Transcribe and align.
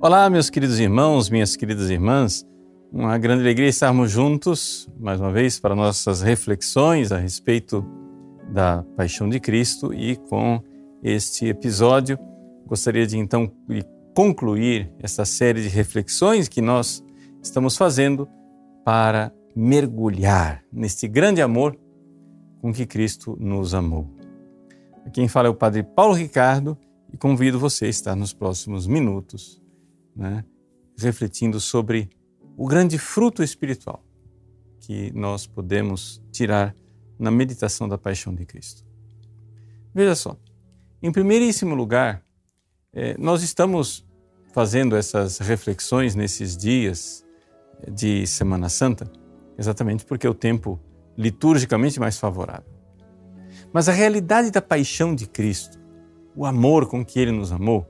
Olá, 0.00 0.30
meus 0.30 0.48
queridos 0.48 0.78
irmãos, 0.78 1.28
minhas 1.28 1.56
queridas 1.56 1.90
irmãs. 1.90 2.46
Uma 2.92 3.18
grande 3.18 3.42
alegria 3.42 3.68
estarmos 3.68 4.12
juntos 4.12 4.88
mais 4.96 5.20
uma 5.20 5.32
vez 5.32 5.58
para 5.58 5.74
nossas 5.74 6.22
reflexões 6.22 7.10
a 7.10 7.18
respeito 7.18 7.84
da 8.48 8.84
paixão 8.96 9.28
de 9.28 9.40
Cristo 9.40 9.92
e 9.92 10.14
com 10.14 10.62
este 11.02 11.46
episódio 11.46 12.16
gostaria 12.64 13.04
de 13.08 13.18
então 13.18 13.50
concluir 14.14 14.88
essa 15.00 15.24
série 15.24 15.62
de 15.62 15.68
reflexões 15.68 16.46
que 16.46 16.62
nós 16.62 17.02
estamos 17.42 17.76
fazendo 17.76 18.28
para 18.84 19.32
mergulhar 19.56 20.62
neste 20.72 21.08
grande 21.08 21.42
amor 21.42 21.76
com 22.60 22.72
que 22.72 22.86
Cristo 22.86 23.36
nos 23.40 23.74
amou. 23.74 24.08
Quem 25.12 25.26
fala 25.26 25.48
é 25.48 25.50
o 25.50 25.56
Padre 25.56 25.82
Paulo 25.82 26.14
Ricardo 26.14 26.78
e 27.12 27.16
convido 27.16 27.58
você 27.58 27.86
a 27.86 27.88
estar 27.88 28.14
nos 28.14 28.32
próximos 28.32 28.86
minutos 28.86 29.60
né, 30.18 30.44
refletindo 30.98 31.60
sobre 31.60 32.10
o 32.56 32.66
grande 32.66 32.98
fruto 32.98 33.42
espiritual 33.42 34.04
que 34.80 35.12
nós 35.14 35.46
podemos 35.46 36.20
tirar 36.32 36.74
na 37.18 37.30
meditação 37.30 37.88
da 37.88 37.96
paixão 37.96 38.34
de 38.34 38.44
Cristo. 38.44 38.84
Veja 39.94 40.16
só, 40.16 40.36
em 41.00 41.12
primeiríssimo 41.12 41.74
lugar, 41.74 42.22
eh, 42.92 43.14
nós 43.18 43.42
estamos 43.42 44.04
fazendo 44.52 44.96
essas 44.96 45.38
reflexões 45.38 46.14
nesses 46.14 46.56
dias 46.56 47.24
de 47.88 48.26
Semana 48.26 48.68
Santa, 48.68 49.10
exatamente 49.56 50.04
porque 50.04 50.26
é 50.26 50.30
o 50.30 50.34
tempo 50.34 50.80
liturgicamente 51.16 52.00
mais 52.00 52.18
favorável. 52.18 52.70
Mas 53.72 53.88
a 53.88 53.92
realidade 53.92 54.50
da 54.50 54.62
paixão 54.62 55.14
de 55.14 55.28
Cristo, 55.28 55.78
o 56.34 56.44
amor 56.44 56.88
com 56.88 57.04
que 57.04 57.20
ele 57.20 57.32
nos 57.32 57.52
amou, 57.52 57.86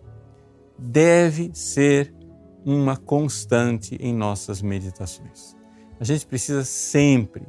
deve 0.79 1.51
ser 1.55 2.15
uma 2.71 2.99
constante 2.99 3.97
em 3.99 4.13
nossas 4.13 4.61
meditações. 4.61 5.57
A 5.99 6.05
gente 6.05 6.27
precisa 6.27 6.65
sempre, 6.67 7.49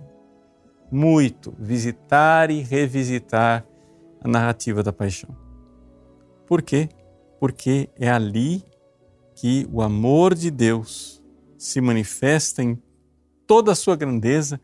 muito, 0.90 1.54
visitar 1.60 2.50
e 2.50 2.62
revisitar 2.62 3.66
a 4.24 4.28
narrativa 4.30 4.82
da 4.82 4.94
paixão. 4.94 5.36
Por 6.48 6.62
quê? 6.62 6.88
Porque 7.38 7.90
é 7.98 8.10
ali 8.10 8.64
que 9.36 9.68
o 9.70 9.82
amor 9.82 10.34
de 10.34 10.50
Deus 10.50 11.22
se 11.58 11.82
manifesta 11.82 12.64
em 12.64 12.82
toda 13.46 13.74
a 13.74 13.76
sua 13.76 13.98
grandeza, 13.98 14.60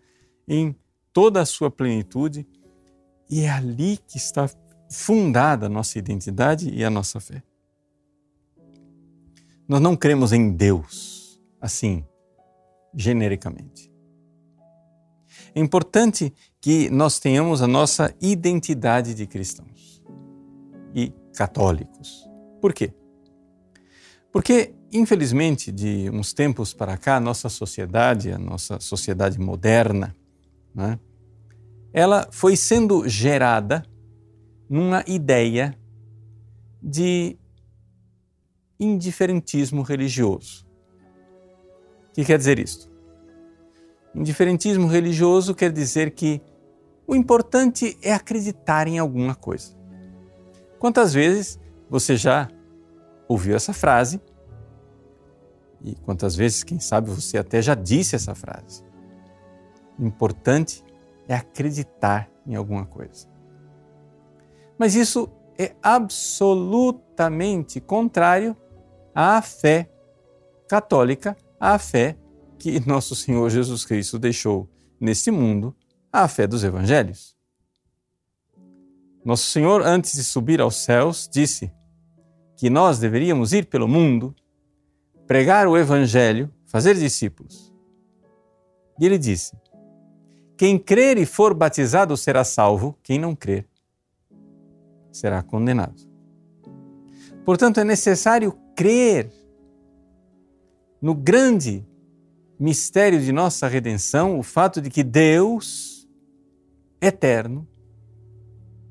em 0.48 0.74
toda 1.12 1.42
a 1.42 1.46
sua 1.46 1.70
plenitude, 1.70 2.48
e 3.30 3.42
é 3.42 3.50
ali 3.50 4.00
que 4.08 4.18
está 4.18 4.50
fundada 4.90 5.66
a 5.66 5.70
nossa 5.70 6.00
identidade 6.00 6.70
e 6.70 6.82
a 6.82 6.90
nossa 6.90 7.20
fé. 7.20 7.44
Nós 9.68 9.82
não 9.82 9.96
cremos 9.96 10.32
em 10.32 10.52
Deus 10.52 11.16
assim, 11.60 12.06
genericamente. 12.94 13.92
É 15.54 15.60
importante 15.60 16.34
que 16.62 16.90
nós 16.90 17.20
tenhamos 17.20 17.62
a 17.62 17.68
nossa 17.68 18.14
identidade 18.22 19.16
de 19.16 19.26
cristãos 19.26 20.04
e 20.94 21.12
católicos. 21.36 22.30
Por 22.62 22.74
quê? 22.74 22.94
Porque, 24.32 24.76
infelizmente, 24.92 25.72
de 25.72 26.10
uns 26.12 26.34
tempos 26.34 26.74
para 26.74 26.98
cá, 26.98 27.18
a 27.18 27.22
nossa 27.22 27.50
sociedade, 27.50 28.32
a 28.32 28.38
nossa 28.38 28.80
sociedade 28.80 29.40
moderna, 29.40 30.16
né, 30.74 31.00
ela 31.94 32.28
foi 32.32 32.56
sendo 32.58 33.08
gerada 33.08 33.84
numa 34.70 35.04
ideia 35.08 35.78
de 36.84 37.38
indiferentismo 38.80 39.82
religioso. 39.82 40.66
O 42.10 42.14
que 42.14 42.26
quer 42.26 42.38
dizer 42.38 42.60
isto? 42.60 42.92
Indiferentismo 44.14 44.88
religioso 44.88 45.54
quer 45.54 45.72
dizer 45.72 46.12
que 46.12 46.42
o 47.08 47.16
importante 47.16 47.98
é 48.02 48.14
acreditar 48.14 48.88
em 48.88 48.98
alguma 48.98 49.36
coisa. 49.36 49.76
Quantas 50.80 51.14
vezes 51.14 51.60
você 51.90 52.16
já 52.16 52.50
ouviu 53.28 53.56
essa 53.56 53.74
frase? 53.74 54.22
E 55.84 55.96
quantas 55.96 56.36
vezes, 56.36 56.64
quem 56.64 56.80
sabe, 56.80 57.10
você 57.10 57.38
até 57.38 57.62
já 57.62 57.76
disse 57.76 58.16
essa 58.16 58.34
frase? 58.34 58.84
O 60.00 60.06
importante 60.06 60.84
é 61.28 61.36
acreditar 61.36 62.30
em 62.46 62.56
alguma 62.56 62.86
coisa. 62.86 63.28
Mas 64.78 64.96
isso 64.96 65.30
é 65.58 65.76
absolutamente 65.82 67.80
contrário 67.80 68.56
à 69.16 69.42
fé 69.42 69.90
católica, 70.68 71.38
à 71.58 71.80
fé 71.80 72.18
que 72.60 72.80
nosso 72.86 73.16
Senhor 73.16 73.50
Jesus 73.50 73.86
Cristo 73.86 74.20
deixou 74.20 74.70
neste 75.00 75.32
mundo, 75.32 75.74
à 76.12 76.28
fé 76.28 76.46
dos 76.46 76.64
evangelhos. 76.64 77.36
Nosso 79.24 79.50
Senhor, 79.50 79.82
antes 79.82 80.14
de 80.14 80.24
subir 80.24 80.62
aos 80.62 80.76
céus, 80.76 81.30
disse 81.32 81.72
que 82.58 82.70
nós 82.70 83.00
deveríamos 83.00 83.54
ir 83.54 83.66
pelo 83.66 83.88
mundo, 83.88 84.36
pregar 85.26 85.68
o 85.68 85.78
evangelho, 85.78 86.54
fazer 86.66 86.96
discípulos. 86.96 87.74
E 89.00 89.06
ele 89.06 89.18
disse: 89.18 89.58
Quem 90.56 90.78
crer 90.78 91.18
e 91.18 91.26
for 91.26 91.54
batizado 91.54 92.16
será 92.16 92.44
salvo, 92.44 92.98
quem 93.02 93.18
não 93.18 93.36
crer 93.36 93.68
será 95.12 95.42
condenado. 95.42 95.96
Portanto, 97.44 97.80
é 97.80 97.84
necessário 97.84 98.58
crer 98.76 99.32
no 101.02 101.14
grande 101.14 101.86
mistério 102.60 103.22
de 103.22 103.32
nossa 103.32 103.68
redenção, 103.68 104.40
o 104.40 104.44
fato 104.44 104.82
de 104.82 104.90
que 104.90 105.04
Deus, 105.04 106.08
eterno, 107.02 107.68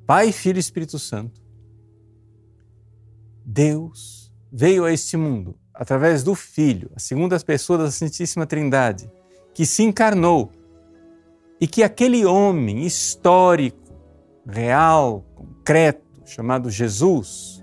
Pai, 0.07 0.33
Filho 0.33 0.59
e 0.59 0.61
Espírito 0.61 0.99
Santo, 0.99 1.43
Deus 3.45 4.33
veio 4.53 4.85
a 4.85 4.93
este 4.93 5.17
mundo 5.17 5.57
através 5.73 6.23
do 6.23 6.35
Filho, 6.35 6.91
a 6.95 7.01
segunda 7.01 7.39
pessoa 7.41 7.79
da 7.79 7.91
Santíssima 7.91 8.47
Trindade, 8.47 9.11
que 9.53 9.67
se 9.67 9.83
encarnou 9.83 10.53
e 11.61 11.67
que 11.67 11.83
aquele 11.83 12.25
homem 12.25 12.85
histórico, 12.87 13.79
real, 14.47 15.25
concreto, 15.35 16.05
chamado 16.27 16.71
Jesus, 16.71 17.54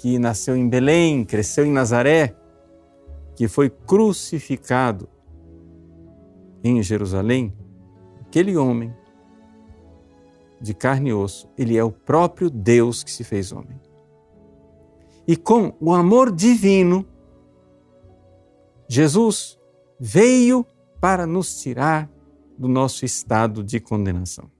que 0.00 0.18
nasceu 0.18 0.56
em 0.56 0.66
Belém, 0.66 1.26
cresceu 1.26 1.66
em 1.66 1.70
Nazaré, 1.70 2.34
que 3.36 3.46
foi 3.46 3.68
crucificado 3.68 5.06
em 6.64 6.82
Jerusalém, 6.82 7.54
aquele 8.18 8.56
homem 8.56 8.96
de 10.58 10.72
carne 10.72 11.10
e 11.10 11.12
osso, 11.12 11.50
ele 11.56 11.76
é 11.76 11.84
o 11.84 11.92
próprio 11.92 12.48
Deus 12.48 13.04
que 13.04 13.10
se 13.10 13.22
fez 13.22 13.52
homem. 13.52 13.78
E 15.28 15.36
com 15.36 15.76
o 15.78 15.92
amor 15.92 16.34
divino, 16.34 17.06
Jesus 18.88 19.58
veio 19.98 20.64
para 20.98 21.26
nos 21.26 21.60
tirar 21.60 22.10
do 22.56 22.68
nosso 22.68 23.04
estado 23.04 23.62
de 23.62 23.78
condenação. 23.78 24.50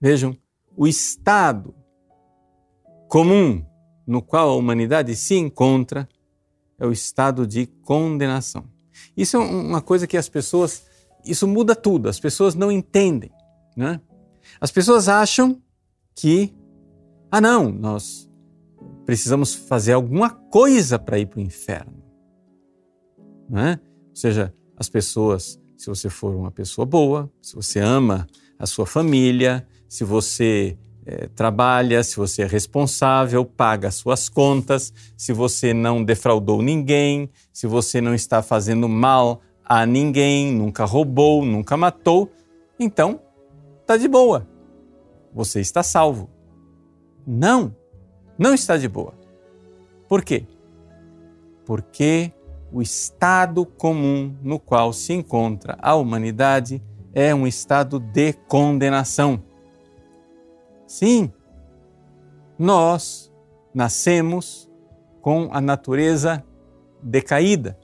Vejam, 0.00 0.36
o 0.76 0.84
estado 0.84 1.72
comum 3.12 3.62
no 4.06 4.22
qual 4.22 4.48
a 4.48 4.56
humanidade 4.56 5.14
se 5.14 5.34
encontra 5.34 6.08
é 6.78 6.86
o 6.86 6.90
estado 6.90 7.46
de 7.46 7.66
condenação. 7.66 8.64
Isso 9.14 9.36
é 9.36 9.38
uma 9.38 9.82
coisa 9.82 10.06
que 10.06 10.16
as 10.16 10.30
pessoas, 10.30 10.86
isso 11.22 11.46
muda 11.46 11.76
tudo, 11.76 12.08
as 12.08 12.18
pessoas 12.18 12.54
não 12.54 12.72
entendem. 12.72 13.30
Né? 13.76 14.00
As 14.58 14.70
pessoas 14.72 15.10
acham 15.10 15.60
que, 16.14 16.54
ah, 17.30 17.38
não, 17.38 17.70
nós 17.70 18.30
precisamos 19.04 19.54
fazer 19.54 19.92
alguma 19.92 20.30
coisa 20.30 20.98
para 20.98 21.18
ir 21.18 21.26
para 21.26 21.38
o 21.38 21.42
inferno. 21.42 22.02
Né? 23.46 23.78
Ou 24.08 24.16
seja, 24.16 24.54
as 24.74 24.88
pessoas, 24.88 25.60
se 25.76 25.86
você 25.86 26.08
for 26.08 26.34
uma 26.34 26.50
pessoa 26.50 26.86
boa, 26.86 27.30
se 27.42 27.54
você 27.54 27.78
ama 27.78 28.26
a 28.58 28.64
sua 28.64 28.86
família, 28.86 29.68
se 29.86 30.02
você 30.02 30.78
é, 31.04 31.28
trabalha, 31.28 32.02
se 32.02 32.16
você 32.16 32.42
é 32.42 32.46
responsável, 32.46 33.44
paga 33.44 33.90
suas 33.90 34.28
contas, 34.28 34.92
se 35.16 35.32
você 35.32 35.74
não 35.74 36.02
defraudou 36.02 36.62
ninguém, 36.62 37.28
se 37.52 37.66
você 37.66 38.00
não 38.00 38.14
está 38.14 38.42
fazendo 38.42 38.88
mal 38.88 39.40
a 39.64 39.84
ninguém, 39.86 40.52
nunca 40.52 40.84
roubou, 40.84 41.44
nunca 41.44 41.76
matou, 41.76 42.30
então 42.78 43.20
está 43.80 43.96
de 43.96 44.08
boa. 44.08 44.46
Você 45.34 45.60
está 45.60 45.82
salvo. 45.82 46.30
Não, 47.26 47.74
não 48.38 48.54
está 48.54 48.76
de 48.76 48.88
boa. 48.88 49.14
Por 50.08 50.22
quê? 50.22 50.46
Porque 51.64 52.32
o 52.72 52.82
estado 52.82 53.64
comum 53.64 54.34
no 54.42 54.58
qual 54.58 54.92
se 54.92 55.12
encontra 55.12 55.76
a 55.80 55.94
humanidade 55.94 56.82
é 57.14 57.34
um 57.34 57.46
estado 57.46 57.98
de 57.98 58.32
condenação. 58.32 59.42
Sim, 60.92 61.32
nós 62.58 63.32
nascemos 63.72 64.70
com 65.22 65.48
a 65.50 65.58
natureza 65.58 66.44
decaída. 67.02 67.80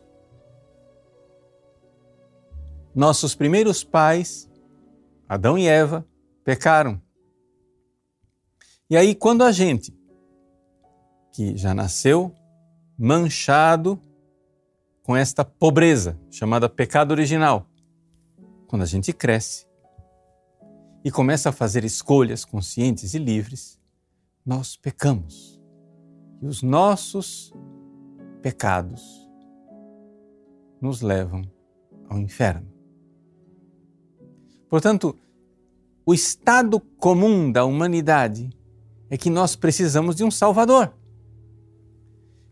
Nossos 2.95 3.35
primeiros 3.35 3.83
pais, 3.83 4.47
Adão 5.27 5.57
e 5.57 5.67
Eva, 5.67 6.07
pecaram. 6.45 7.01
E 8.91 8.97
aí, 8.97 9.15
quando 9.15 9.43
a 9.43 9.53
gente, 9.53 9.91
que 11.33 11.57
já 11.57 11.73
nasceu 11.73 12.31
manchado 12.99 13.99
com 15.03 15.17
esta 15.17 15.43
pobreza 15.47 16.21
chamada 16.31 16.69
pecado 16.69 17.13
original, 17.13 17.67
quando 18.67 18.83
a 18.83 18.87
gente 18.87 19.15
cresce 19.15 19.68
e 21.05 21.11
começa 21.11 21.49
a 21.49 21.53
fazer 21.53 21.85
escolhas 21.85 22.45
conscientes 22.45 23.15
e 23.15 23.19
livres, 23.19 23.79
nós 24.45 24.77
pecamos. 24.77 25.61
E 26.41 26.47
os 26.47 26.63
nossos 26.63 27.53
pecados 28.43 29.29
nos 30.81 31.01
levam 31.01 31.43
ao 32.09 32.19
inferno. 32.19 32.67
Portanto, 34.69 35.17
o 36.05 36.15
estado 36.15 36.81
comum 36.81 37.51
da 37.51 37.65
humanidade 37.65 38.51
é 39.11 39.17
que 39.17 39.31
nós 39.31 39.57
precisamos 39.57 40.17
de 40.17 40.25
um 40.25 40.31
Salvador. 40.31 40.95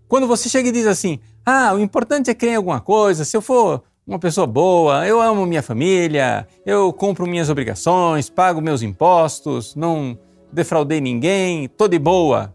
Quando 0.09 0.27
você 0.27 0.49
chega 0.49 0.69
e 0.69 0.73
diz 0.73 0.87
assim: 0.87 1.19
ah, 1.45 1.75
o 1.75 1.81
importante 1.81 2.31
é 2.31 2.35
crer 2.35 2.53
em 2.53 2.57
alguma 2.57 2.81
coisa, 2.81 3.25
se 3.25 3.37
eu 3.37 3.43
for 3.43 3.83
uma 4.07 4.21
pessoa 4.21 4.47
boa, 4.47 5.05
eu 5.05 5.21
amo 5.21 5.45
minha 5.45 5.63
família, 5.63 6.47
eu 6.65 6.93
cumpro 6.93 7.27
minhas 7.27 7.51
obrigações, 7.51 8.31
pago 8.31 8.61
meus 8.61 8.81
impostos, 8.81 9.75
não 9.75 10.17
defraudei 10.53 11.01
ninguém, 11.01 11.65
estou 11.65 11.89
de 11.89 11.99
boa. 11.99 12.55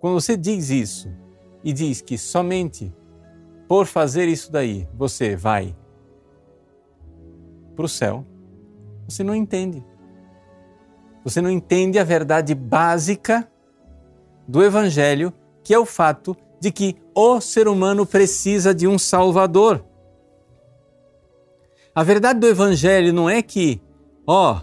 Quando 0.00 0.14
você 0.14 0.36
diz 0.36 0.70
isso 0.70 1.08
e 1.62 1.72
diz 1.72 2.00
que 2.00 2.18
somente 2.18 2.92
por 3.68 3.86
fazer 3.86 4.26
isso 4.28 4.50
daí 4.50 4.88
você 4.92 5.36
vai 5.36 5.76
para 7.76 7.84
o 7.84 7.88
céu, 7.88 8.26
você 9.08 9.22
não 9.22 9.36
entende. 9.36 9.84
Você 11.22 11.40
não 11.40 11.50
entende 11.50 11.96
a 11.96 12.04
verdade 12.04 12.56
básica 12.56 13.48
do 14.48 14.64
Evangelho, 14.64 15.32
que 15.62 15.72
é 15.72 15.78
o 15.78 15.86
fato 15.86 16.36
de 16.60 16.72
que 16.72 16.96
o 17.14 17.40
ser 17.40 17.68
humano 17.68 18.04
precisa 18.04 18.74
de 18.74 18.88
um 18.88 18.98
Salvador. 18.98 19.87
A 21.98 22.04
verdade 22.04 22.38
do 22.38 22.46
Evangelho 22.46 23.12
não 23.12 23.28
é 23.28 23.42
que, 23.42 23.80
ó, 24.24 24.60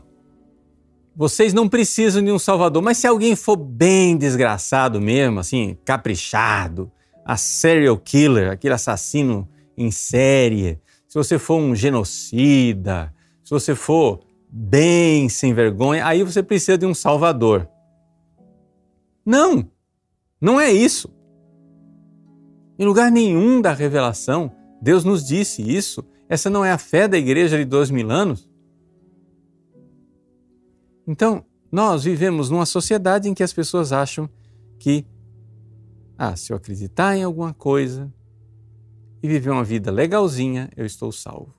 vocês 1.14 1.54
não 1.54 1.68
precisam 1.68 2.24
de 2.24 2.32
um 2.32 2.40
Salvador, 2.40 2.82
mas 2.82 2.98
se 2.98 3.08
alguém 3.08 3.36
for 3.36 3.58
bem 3.58 4.16
desgraçado 4.16 5.02
mesmo, 5.02 5.42
assim, 5.42 5.78
caprichado, 5.84 6.90
a 7.26 7.36
serial 7.36 7.98
killer, 7.98 8.50
aquele 8.50 8.74
assassino 8.74 9.50
em 9.76 9.92
série, 9.92 10.80
se 11.10 11.18
você 11.18 11.38
for 11.38 11.58
um 11.58 11.76
genocida, 11.76 13.14
se 13.44 13.50
você 13.52 13.76
for 13.76 14.22
bem 14.50 15.28
sem 15.28 15.54
vergonha, 15.54 16.08
aí 16.08 16.24
você 16.24 16.42
precisa 16.42 16.78
de 16.78 16.86
um 16.86 16.94
Salvador. 16.94 17.68
Não, 19.26 19.70
não 20.40 20.58
é 20.58 20.72
isso. 20.72 21.14
Em 22.80 22.86
lugar 22.86 23.12
nenhum 23.12 23.60
da 23.60 23.74
revelação, 23.74 24.54
Deus 24.82 25.04
nos 25.04 25.28
disse 25.28 25.62
isso. 25.62 26.02
Essa 26.28 26.50
não 26.50 26.66
é 26.66 26.72
a 26.72 26.78
fé 26.78 27.08
da 27.08 27.18
igreja 27.18 27.58
de 27.58 27.66
dois 27.66 27.90
mil 27.92 28.10
anos. 28.10 28.50
Então, 31.08 31.46
nós 31.72 32.04
vivemos 32.04 32.50
numa 32.50 32.66
sociedade 32.66 33.30
em 33.30 33.34
que 33.34 33.44
as 33.44 33.54
pessoas 33.54 33.92
acham 33.92 34.30
que, 34.80 35.06
ah, 36.18 36.36
se 36.36 36.52
eu 36.52 36.58
acreditar 36.58 37.16
em 37.16 37.24
alguma 37.24 37.54
coisa 37.54 38.12
e 39.22 39.28
viver 39.28 39.50
uma 39.50 39.64
vida 39.64 39.92
legalzinha, 39.92 40.70
eu 40.76 40.86
estou 40.86 41.12
salvo. 41.12 41.54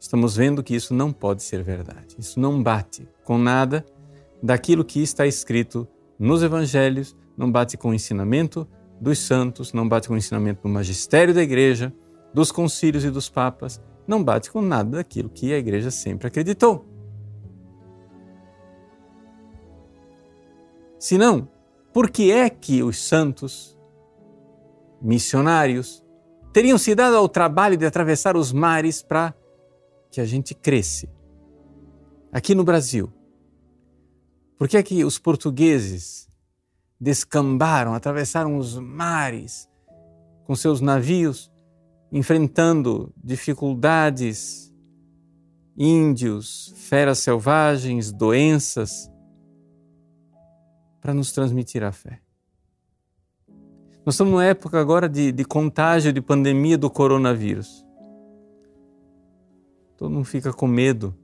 Estamos 0.00 0.34
vendo 0.36 0.64
que 0.64 0.74
isso 0.74 0.92
não 0.92 1.12
pode 1.12 1.44
ser 1.44 1.62
verdade. 1.62 2.16
Isso 2.18 2.40
não 2.40 2.60
bate 2.60 3.08
com 3.24 3.38
nada 3.38 3.86
daquilo 4.42 4.84
que 4.84 5.00
está 5.00 5.26
escrito 5.26 5.86
nos 6.18 6.42
evangelhos, 6.42 7.16
não 7.36 7.50
bate 7.50 7.76
com 7.76 7.90
o 7.90 7.94
ensinamento 7.94 8.66
dos 9.00 9.20
santos, 9.20 9.72
não 9.72 9.88
bate 9.88 10.08
com 10.08 10.14
o 10.14 10.16
ensinamento 10.16 10.62
do 10.62 10.68
magistério 10.68 11.32
da 11.32 11.42
igreja, 11.42 11.92
dos 12.32 12.50
concílios 12.50 13.04
e 13.04 13.10
dos 13.10 13.28
papas, 13.28 13.80
não 14.06 14.22
bate 14.22 14.50
com 14.50 14.60
nada 14.60 14.96
daquilo 14.96 15.28
que 15.28 15.52
a 15.52 15.58
igreja 15.58 15.90
sempre 15.90 16.26
acreditou. 16.26 16.86
Se 20.98 21.18
não, 21.18 21.48
por 21.92 22.10
que 22.10 22.30
é 22.30 22.48
que 22.48 22.82
os 22.82 22.98
santos, 22.98 23.78
missionários, 25.00 26.02
teriam 26.52 26.78
se 26.78 26.94
dado 26.94 27.16
ao 27.16 27.28
trabalho 27.28 27.76
de 27.76 27.84
atravessar 27.84 28.36
os 28.36 28.52
mares 28.52 29.02
para 29.02 29.34
que 30.10 30.20
a 30.20 30.24
gente 30.24 30.54
cresce? 30.54 31.08
Aqui 32.32 32.54
no 32.54 32.64
Brasil, 32.64 33.12
por 34.56 34.68
que 34.68 34.76
é 34.76 34.82
que 34.82 35.04
os 35.04 35.18
portugueses 35.18 36.30
descambaram, 36.98 37.94
atravessaram 37.94 38.56
os 38.56 38.78
mares 38.78 39.68
com 40.44 40.54
seus 40.54 40.80
navios 40.80 41.51
enfrentando 42.12 43.10
dificuldades, 43.16 44.70
índios, 45.74 46.74
feras 46.76 47.18
selvagens, 47.20 48.12
doenças, 48.12 49.10
para 51.00 51.14
nos 51.14 51.32
transmitir 51.32 51.82
a 51.82 51.90
fé. 51.90 52.20
Nós 54.04 54.14
estamos 54.14 54.30
numa 54.30 54.44
época 54.44 54.78
agora 54.78 55.08
de, 55.08 55.32
de 55.32 55.44
contágio, 55.44 56.12
de 56.12 56.20
pandemia 56.20 56.76
do 56.76 56.90
coronavírus. 56.90 57.84
Todo 59.96 60.10
mundo 60.10 60.24
fica 60.24 60.52
com 60.52 60.66
medo 60.66 61.16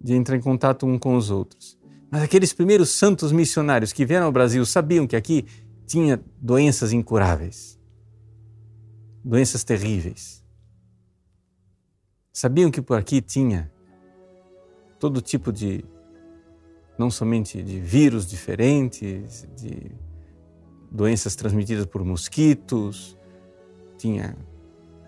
de 0.00 0.12
entrar 0.12 0.36
em 0.36 0.40
contato 0.40 0.84
um 0.84 0.98
com 0.98 1.16
os 1.16 1.30
outros. 1.30 1.78
Mas 2.10 2.22
aqueles 2.22 2.52
primeiros 2.52 2.90
santos 2.90 3.32
missionários 3.32 3.92
que 3.92 4.04
vieram 4.04 4.26
ao 4.26 4.32
Brasil 4.32 4.66
sabiam 4.66 5.06
que 5.06 5.16
aqui 5.16 5.46
tinha 5.86 6.22
doenças 6.40 6.92
incuráveis 6.92 7.78
doenças 9.24 9.64
terríveis. 9.64 10.44
Sabiam 12.32 12.70
que 12.70 12.82
por 12.82 12.98
aqui 12.98 13.22
tinha 13.22 13.72
todo 14.98 15.22
tipo 15.22 15.52
de, 15.52 15.84
não 16.98 17.10
somente 17.10 17.62
de 17.62 17.80
vírus 17.80 18.26
diferentes, 18.26 19.48
de 19.56 19.90
doenças 20.90 21.34
transmitidas 21.34 21.86
por 21.86 22.04
mosquitos, 22.04 23.16
tinha 23.96 24.36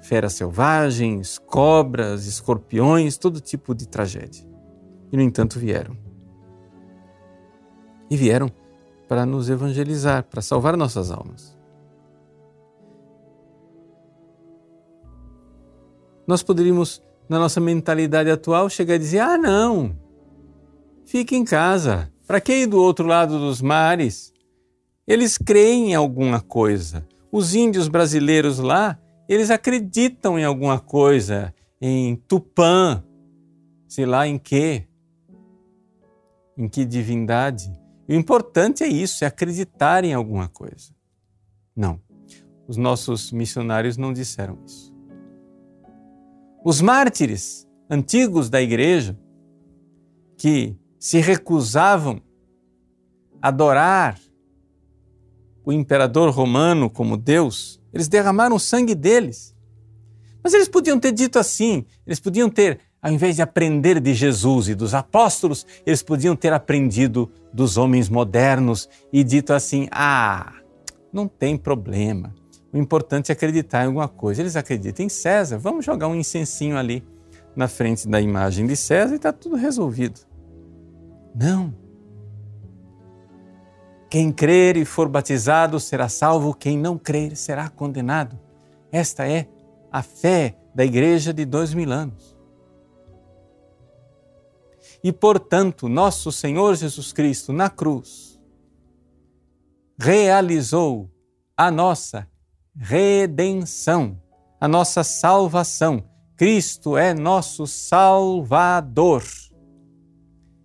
feras 0.01 0.35
selvagens, 0.35 1.39
cobras, 1.39 2.27
escorpiões, 2.27 3.19
todo 3.19 3.41
tipo 3.41 3.75
de 3.75 3.87
tragédia. 3.87 4.47
E, 5.13 5.17
no 5.17 5.23
entanto, 5.23 5.59
vieram. 5.59 5.97
E 8.09 8.17
vieram 8.17 8.51
para 9.09 9.27
nos 9.27 9.51
evangelizar, 9.51 10.25
para 10.25 10.41
salvar 10.41 10.77
nossas 10.77 11.11
almas. 11.11 11.57
Nós 16.27 16.43
poderíamos, 16.43 17.03
na 17.29 17.39
nossa 17.39 17.61
mentalidade 17.61 18.31
atual, 18.31 18.69
chegar 18.69 18.95
a 18.95 18.99
dizer: 18.99 19.21
ah, 19.21 19.39
não, 19.39 19.97
fique 21.05 21.37
em 21.37 21.45
casa. 21.45 22.11
Para 22.27 22.41
que 22.41 22.53
ir 22.53 22.67
do 22.67 22.81
outro 22.81 23.07
lado 23.07 23.39
dos 23.39 23.63
mares? 23.63 24.33
Eles 25.07 25.39
creem 25.39 25.93
em 25.93 25.95
alguma 25.95 26.41
coisa. 26.41 27.07
Os 27.31 27.55
índios 27.55 27.87
brasileiros 27.87 28.59
lá, 28.59 28.99
eles 29.29 29.51
acreditam 29.51 30.37
em 30.37 30.45
alguma 30.45 30.81
coisa, 30.81 31.55
em 31.81 32.17
Tupã, 32.17 33.05
sei 33.87 34.07
lá 34.07 34.27
em 34.27 34.39
quê, 34.39 34.89
em 36.57 36.69
que 36.69 36.85
divindade. 36.85 37.71
o 38.09 38.13
importante 38.13 38.83
é 38.83 38.89
isso, 38.89 39.23
é 39.25 39.29
acreditar 39.29 40.05
em 40.05 40.15
alguma 40.15 40.49
coisa. 40.49 40.93
Não, 41.75 42.01
os 42.67 42.77
nossos 42.77 43.31
missionários 43.31 43.97
não 43.97 44.13
disseram 44.13 44.59
isso. 44.65 44.96
Os 46.69 46.81
mártires 46.81 47.65
antigos 47.89 48.51
da 48.51 48.61
igreja, 48.61 49.17
que 50.37 50.77
se 50.99 51.21
recusavam 51.21 52.21
a 53.41 53.47
adorar 53.47 54.19
o 55.65 55.73
imperador 55.73 56.29
romano 56.31 56.91
como 56.91 57.17
Deus, 57.17 57.81
eles 57.93 58.09
derramaram 58.09 58.57
o 58.57 58.59
sangue 58.59 58.97
deles. 58.97 59.55
Mas 60.43 60.55
eles 60.55 60.67
podiam 60.67 60.99
ter 60.99 61.13
dito 61.13 61.39
assim, 61.39 61.87
eles 62.05 62.19
podiam 62.19 62.51
ter, 62.51 62.81
ao 63.01 63.13
invés 63.13 63.37
de 63.37 63.43
aprender 63.43 64.01
de 64.01 64.13
Jesus 64.13 64.69
e 64.69 64.75
dos 64.75 64.93
apóstolos, 64.93 65.65
eles 65.87 66.03
podiam 66.03 66.35
ter 66.35 66.53
aprendido 66.53 67.31
dos 67.53 67.77
homens 67.77 68.09
modernos 68.09 68.89
e 69.13 69.23
dito 69.23 69.53
assim: 69.53 69.87
ah, 69.93 70.53
não 71.13 71.29
tem 71.29 71.57
problema. 71.57 72.35
Importante 72.77 73.31
é 73.31 73.33
acreditar 73.33 73.85
em 73.85 73.87
alguma 73.87 74.09
coisa. 74.09 74.43
Eles 74.43 74.57
acreditam 74.57 75.05
em 75.05 75.09
César, 75.09 75.59
vamos 75.59 75.85
jogar 75.85 76.09
um 76.09 76.15
incensinho 76.15 76.77
ali 76.77 77.05
na 77.55 77.69
frente 77.69 78.07
da 78.07 78.21
imagem 78.21 78.67
de 78.67 78.77
César 78.77 79.15
e 79.15 79.17
está 79.17 79.33
tudo 79.33 79.57
resolvido. 79.57 80.21
Não. 81.35 81.75
Quem 84.11 84.31
crer 84.31 84.77
e 84.77 84.85
for 84.85 85.09
batizado 85.09 85.81
será 85.81 86.09
salvo, 86.09 86.55
quem 86.55 86.79
não 86.79 86.97
crer 86.97 87.37
será 87.37 87.69
condenado. 87.69 88.39
Esta 88.93 89.29
é 89.29 89.49
a 89.91 90.03
fé 90.03 90.57
da 90.75 90.85
igreja 90.85 91.33
de 91.33 91.45
dois 91.45 91.75
mil 91.75 91.91
anos. 91.91 92.37
E, 95.03 95.13
portanto, 95.13 95.89
nosso 95.89 96.31
Senhor 96.31 96.75
Jesus 96.75 97.13
Cristo, 97.13 97.53
na 97.53 97.71
cruz, 97.71 98.41
realizou 99.99 101.11
a 101.57 101.71
nossa 101.71 102.29
redenção, 102.77 104.21
a 104.61 104.69
nossa 104.69 105.03
salvação. 105.03 106.05
Cristo 106.37 106.97
é 106.99 107.15
nosso 107.15 107.67
Salvador. 107.67 109.23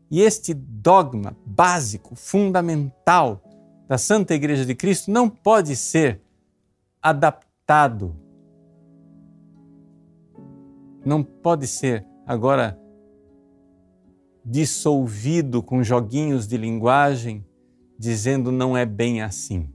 E 0.09 0.21
este 0.21 0.53
dogma 0.53 1.37
básico, 1.45 2.15
fundamental 2.15 3.41
da 3.87 3.97
Santa 3.97 4.33
Igreja 4.33 4.65
de 4.65 4.75
Cristo 4.75 5.09
não 5.09 5.29
pode 5.29 5.75
ser 5.75 6.21
adaptado. 7.01 8.15
Não 11.05 11.23
pode 11.23 11.65
ser 11.65 12.05
agora 12.25 12.77
dissolvido 14.43 15.63
com 15.63 15.83
joguinhos 15.83 16.47
de 16.47 16.57
linguagem, 16.57 17.45
dizendo 17.97 18.51
não 18.51 18.75
é 18.75 18.85
bem 18.85 19.21
assim. 19.21 19.69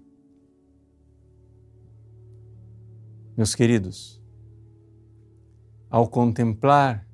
Meus 3.36 3.54
queridos, 3.54 4.18
ao 5.90 6.08
contemplar 6.08 7.06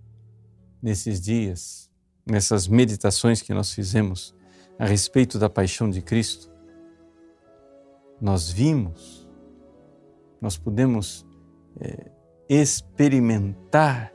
nesses 0.80 1.20
dias, 1.20 1.90
nessas 2.24 2.68
meditações 2.68 3.42
que 3.42 3.52
nós 3.52 3.72
fizemos 3.74 4.32
a 4.78 4.86
respeito 4.86 5.36
da 5.36 5.50
paixão 5.50 5.90
de 5.90 6.00
Cristo, 6.00 6.48
nós 8.20 8.48
vimos, 8.48 9.28
nós 10.40 10.56
pudemos 10.56 11.26
é, 11.80 12.12
experimentar 12.48 14.12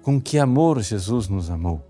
com 0.00 0.18
que 0.18 0.38
amor 0.38 0.80
Jesus 0.80 1.28
nos 1.28 1.50
amou 1.50 1.84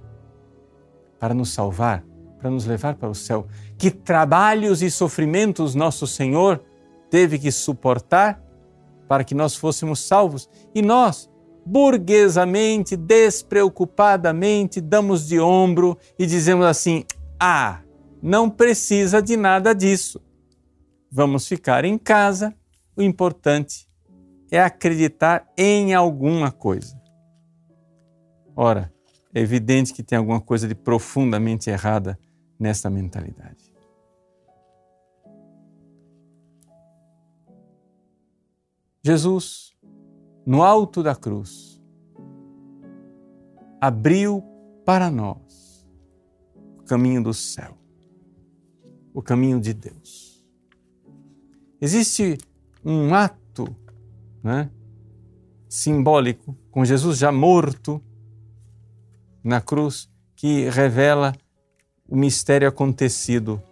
para 1.20 1.34
nos 1.34 1.52
salvar, 1.52 2.04
para 2.40 2.50
nos 2.50 2.66
levar 2.66 2.96
para 2.96 3.08
o 3.08 3.14
céu. 3.14 3.46
Que 3.78 3.92
trabalhos 3.92 4.82
e 4.82 4.90
sofrimentos 4.90 5.76
nosso 5.76 6.04
Senhor 6.04 6.60
teve 7.10 7.38
que 7.38 7.50
suportar 7.50 8.42
para 9.08 9.24
que 9.24 9.34
nós 9.34 9.54
fôssemos 9.54 10.00
salvos. 10.00 10.48
E 10.74 10.82
nós, 10.82 11.30
burguesamente, 11.64 12.96
despreocupadamente, 12.96 14.80
damos 14.80 15.26
de 15.26 15.38
ombro 15.40 15.98
e 16.18 16.26
dizemos 16.26 16.66
assim: 16.66 17.04
ah, 17.38 17.80
não 18.22 18.48
precisa 18.48 19.20
de 19.20 19.36
nada 19.36 19.74
disso. 19.74 20.20
Vamos 21.10 21.46
ficar 21.46 21.84
em 21.84 21.96
casa, 21.96 22.54
o 22.96 23.02
importante 23.02 23.88
é 24.50 24.60
acreditar 24.60 25.46
em 25.56 25.94
alguma 25.94 26.50
coisa. 26.50 27.00
Ora, 28.56 28.92
é 29.34 29.40
evidente 29.40 29.92
que 29.92 30.02
tem 30.02 30.16
alguma 30.16 30.40
coisa 30.40 30.68
de 30.68 30.74
profundamente 30.74 31.68
errada 31.68 32.18
nessa 32.58 32.88
mentalidade. 32.88 33.73
Jesus, 39.06 39.76
no 40.46 40.62
alto 40.62 41.02
da 41.02 41.14
cruz, 41.14 41.78
abriu 43.78 44.42
para 44.82 45.10
nós 45.10 45.86
o 46.78 46.84
caminho 46.84 47.22
do 47.22 47.34
céu, 47.34 47.76
o 49.12 49.20
caminho 49.20 49.60
de 49.60 49.74
Deus. 49.74 50.42
Existe 51.82 52.38
um 52.82 53.14
ato 53.14 53.76
né, 54.42 54.70
simbólico, 55.68 56.56
com 56.70 56.82
Jesus 56.82 57.18
já 57.18 57.30
morto 57.30 58.02
na 59.42 59.60
cruz, 59.60 60.10
que 60.34 60.70
revela 60.70 61.34
o 62.08 62.16
mistério 62.16 62.66
acontecido 62.66 63.62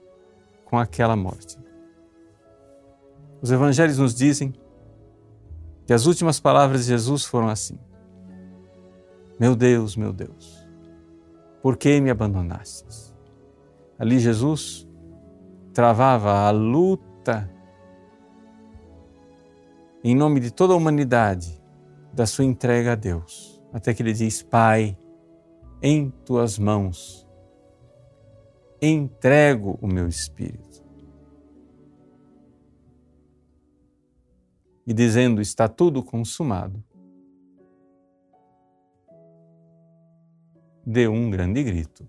com 0.66 0.78
aquela 0.78 1.16
morte. 1.16 1.56
Os 3.40 3.50
evangelhos 3.50 3.96
nos 3.96 4.14
dizem 4.14 4.52
que 5.86 5.92
as 5.92 6.06
últimas 6.06 6.40
palavras 6.40 6.82
de 6.82 6.88
Jesus 6.88 7.24
foram 7.24 7.48
assim: 7.48 7.78
Meu 9.38 9.56
Deus, 9.56 9.96
meu 9.96 10.12
Deus, 10.12 10.66
por 11.62 11.76
que 11.76 12.00
me 12.00 12.10
abandonastes? 12.10 13.12
Ali 13.98 14.18
Jesus 14.18 14.88
travava 15.72 16.46
a 16.46 16.50
luta 16.50 17.50
em 20.04 20.14
nome 20.14 20.40
de 20.40 20.50
toda 20.50 20.74
a 20.74 20.76
humanidade 20.76 21.62
da 22.12 22.26
sua 22.26 22.44
entrega 22.44 22.92
a 22.92 22.96
Deus, 22.96 23.62
até 23.72 23.94
que 23.94 24.02
ele 24.02 24.12
diz: 24.12 24.42
Pai, 24.42 24.98
em 25.80 26.10
tuas 26.24 26.58
mãos 26.58 27.22
entrego 28.80 29.78
o 29.80 29.86
meu 29.86 30.08
espírito. 30.08 30.71
E 34.86 34.92
dizendo: 34.92 35.40
Está 35.40 35.68
tudo 35.68 36.02
consumado, 36.02 36.82
deu 40.84 41.12
um 41.12 41.30
grande 41.30 41.62
grito 41.62 42.08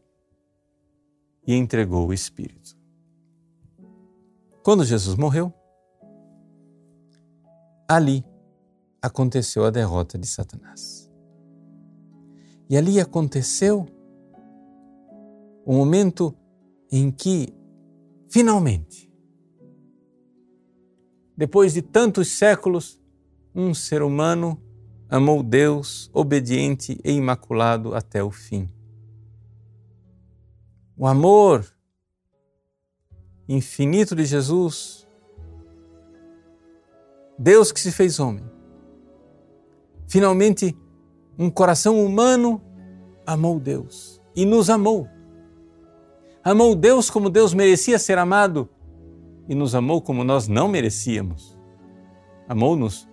e 1.46 1.56
entregou 1.56 2.08
o 2.08 2.14
Espírito. 2.14 2.78
Quando 4.64 4.86
Jesus 4.86 5.16
morreu, 5.16 5.54
ali 7.88 8.26
aconteceu 9.02 9.66
a 9.66 9.70
derrota 9.70 10.18
de 10.18 10.26
Satanás. 10.26 11.12
E 12.70 12.78
ali 12.78 13.00
aconteceu 13.00 13.86
o 15.66 15.74
momento 15.74 16.34
em 16.90 17.12
que, 17.12 17.54
finalmente, 18.30 19.13
depois 21.36 21.74
de 21.74 21.82
tantos 21.82 22.30
séculos, 22.30 23.00
um 23.56 23.74
ser 23.74 24.02
humano 24.02 24.62
amou 25.10 25.44
Deus 25.44 26.10
obediente 26.14 27.00
e 27.04 27.12
imaculado 27.12 27.96
até 27.96 28.24
o 28.24 28.32
fim. 28.32 28.70
O 30.98 31.08
amor 31.08 31.66
infinito 33.48 34.16
de 34.16 34.26
Jesus, 34.26 35.08
Deus 37.38 37.72
que 37.72 37.80
se 37.80 37.92
fez 37.92 38.20
homem, 38.20 38.46
finalmente 40.08 40.78
um 41.38 41.50
coração 41.50 42.04
humano 42.04 42.62
amou 43.26 43.60
Deus 43.60 44.22
e 44.36 44.46
nos 44.46 44.70
amou. 44.70 45.08
Amou 46.44 46.76
Deus 46.76 47.10
como 47.10 47.30
Deus 47.30 47.54
merecia 47.54 47.98
ser 47.98 48.18
amado 48.18 48.70
e 49.48 49.56
nos 49.56 49.76
amou 49.76 50.02
como 50.02 50.24
nós 50.24 50.48
não 50.48 50.68
merecíamos. 50.68 51.58
Amou-nos 52.48 53.08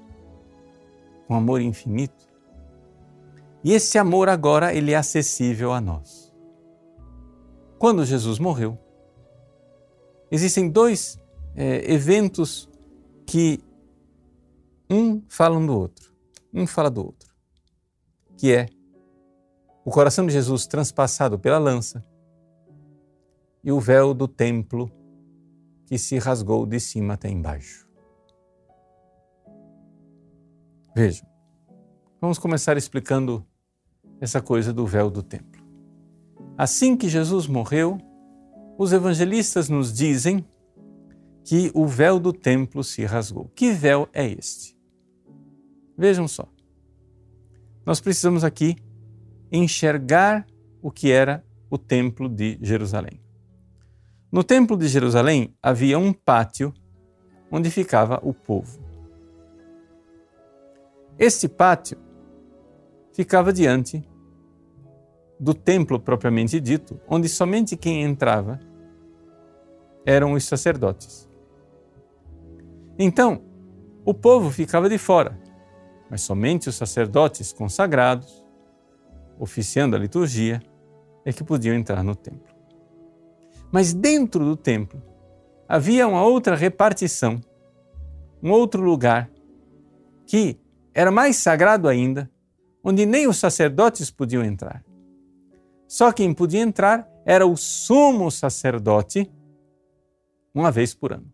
com 1.26 1.34
amor 1.34 1.60
infinito. 1.60 2.28
E 3.62 3.72
esse 3.72 3.98
amor 3.98 4.28
agora 4.28 4.74
ele 4.74 4.92
é 4.92 4.96
acessível 4.96 5.72
a 5.72 5.80
nós. 5.80 6.34
Quando 7.78 8.04
Jesus 8.04 8.38
morreu, 8.38 8.78
existem 10.30 10.68
dois 10.68 11.18
é, 11.54 11.92
eventos 11.92 12.68
que 13.26 13.60
um 14.88 15.22
falam 15.28 15.64
do 15.64 15.78
outro, 15.78 16.12
um 16.52 16.66
fala 16.66 16.90
do 16.90 17.04
outro, 17.04 17.32
que 18.36 18.52
é 18.52 18.66
o 19.84 19.90
coração 19.90 20.26
de 20.26 20.32
Jesus 20.32 20.66
transpassado 20.66 21.38
pela 21.38 21.58
lança 21.58 22.04
e 23.62 23.70
o 23.70 23.80
véu 23.80 24.12
do 24.12 24.26
templo 24.26 24.90
que 25.90 25.98
se 25.98 26.18
rasgou 26.18 26.64
de 26.64 26.78
cima 26.78 27.14
até 27.14 27.28
embaixo. 27.28 27.84
Vejam, 30.94 31.28
vamos 32.20 32.38
começar 32.38 32.76
explicando 32.76 33.44
essa 34.20 34.40
coisa 34.40 34.72
do 34.72 34.86
véu 34.86 35.10
do 35.10 35.20
templo. 35.20 35.60
Assim 36.56 36.96
que 36.96 37.08
Jesus 37.08 37.48
morreu, 37.48 37.98
os 38.78 38.92
evangelistas 38.92 39.68
nos 39.68 39.92
dizem 39.92 40.46
que 41.42 41.72
o 41.74 41.84
véu 41.88 42.20
do 42.20 42.32
templo 42.32 42.84
se 42.84 43.04
rasgou. 43.04 43.48
Que 43.48 43.72
véu 43.72 44.08
é 44.12 44.24
este? 44.24 44.78
Vejam 45.98 46.28
só. 46.28 46.48
Nós 47.84 48.00
precisamos 48.00 48.44
aqui 48.44 48.76
enxergar 49.50 50.46
o 50.80 50.92
que 50.92 51.10
era 51.10 51.44
o 51.68 51.76
templo 51.76 52.28
de 52.28 52.60
Jerusalém. 52.62 53.20
No 54.32 54.44
Templo 54.44 54.76
de 54.76 54.86
Jerusalém 54.86 55.56
havia 55.60 55.98
um 55.98 56.12
pátio 56.12 56.72
onde 57.50 57.68
ficava 57.68 58.20
o 58.22 58.32
povo. 58.32 58.78
Este 61.18 61.48
pátio 61.48 61.98
ficava 63.12 63.52
diante 63.52 64.08
do 65.38 65.52
templo 65.52 65.98
propriamente 65.98 66.60
dito, 66.60 67.00
onde 67.08 67.28
somente 67.28 67.76
quem 67.76 68.02
entrava 68.02 68.60
eram 70.06 70.34
os 70.34 70.44
sacerdotes. 70.44 71.28
Então, 72.96 73.42
o 74.04 74.14
povo 74.14 74.50
ficava 74.50 74.88
de 74.88 74.96
fora, 74.96 75.36
mas 76.08 76.20
somente 76.20 76.68
os 76.68 76.76
sacerdotes 76.76 77.52
consagrados, 77.52 78.44
oficiando 79.40 79.96
a 79.96 79.98
liturgia, 79.98 80.62
é 81.24 81.32
que 81.32 81.42
podiam 81.42 81.74
entrar 81.74 82.04
no 82.04 82.14
templo. 82.14 82.49
Mas 83.72 83.92
dentro 83.92 84.44
do 84.44 84.56
templo 84.56 85.02
havia 85.68 86.06
uma 86.08 86.24
outra 86.24 86.56
repartição, 86.56 87.40
um 88.42 88.50
outro 88.50 88.82
lugar 88.82 89.30
que 90.26 90.58
era 90.92 91.10
mais 91.10 91.36
sagrado 91.36 91.88
ainda, 91.88 92.30
onde 92.82 93.06
nem 93.06 93.28
os 93.28 93.36
sacerdotes 93.36 94.10
podiam 94.10 94.44
entrar. 94.44 94.84
Só 95.86 96.12
quem 96.12 96.32
podia 96.32 96.60
entrar 96.60 97.08
era 97.24 97.46
o 97.46 97.56
sumo 97.56 98.30
sacerdote 98.30 99.30
uma 100.54 100.70
vez 100.70 100.94
por 100.94 101.12
ano. 101.12 101.32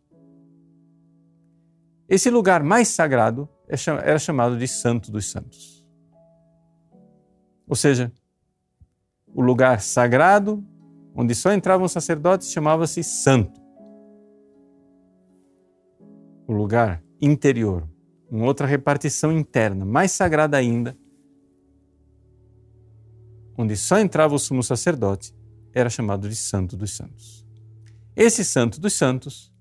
Esse 2.09 2.31
lugar 2.31 2.63
mais 2.63 2.89
sagrado 2.89 3.49
é 3.69 3.75
era 4.03 4.19
chamado 4.19 4.57
de 4.57 4.69
Santo 4.69 5.11
dos 5.11 5.31
Santos. 5.31 5.85
Ou 7.69 7.75
seja, 7.75 8.13
o 9.27 9.43
lugar 9.43 9.81
sagrado, 9.81 10.65
onde 11.17 11.35
só 11.35 11.53
entravam 11.53 11.89
sacerdotes, 11.89 12.53
chamava-se 12.53 13.03
Santo. 13.03 13.59
O 16.47 16.53
lugar 16.53 17.03
interior, 17.21 17.89
uma 18.31 18.45
outra 18.45 18.67
repartição 18.67 19.33
interna, 19.33 19.85
mais 19.85 20.13
sagrada 20.13 20.59
ainda, 20.59 20.97
onde 23.57 23.75
só 23.77 23.99
entrava 23.99 24.35
o 24.35 24.39
sumo 24.39 24.63
sacerdote, 24.63 25.35
era 25.73 25.89
chamado 25.89 26.29
de 26.29 26.37
Santo 26.37 26.77
dos 26.77 26.95
Santos. 26.95 27.45
Esse 28.15 28.45
Santo 28.45 28.79
dos 28.79 28.93
Santos, 28.93 29.53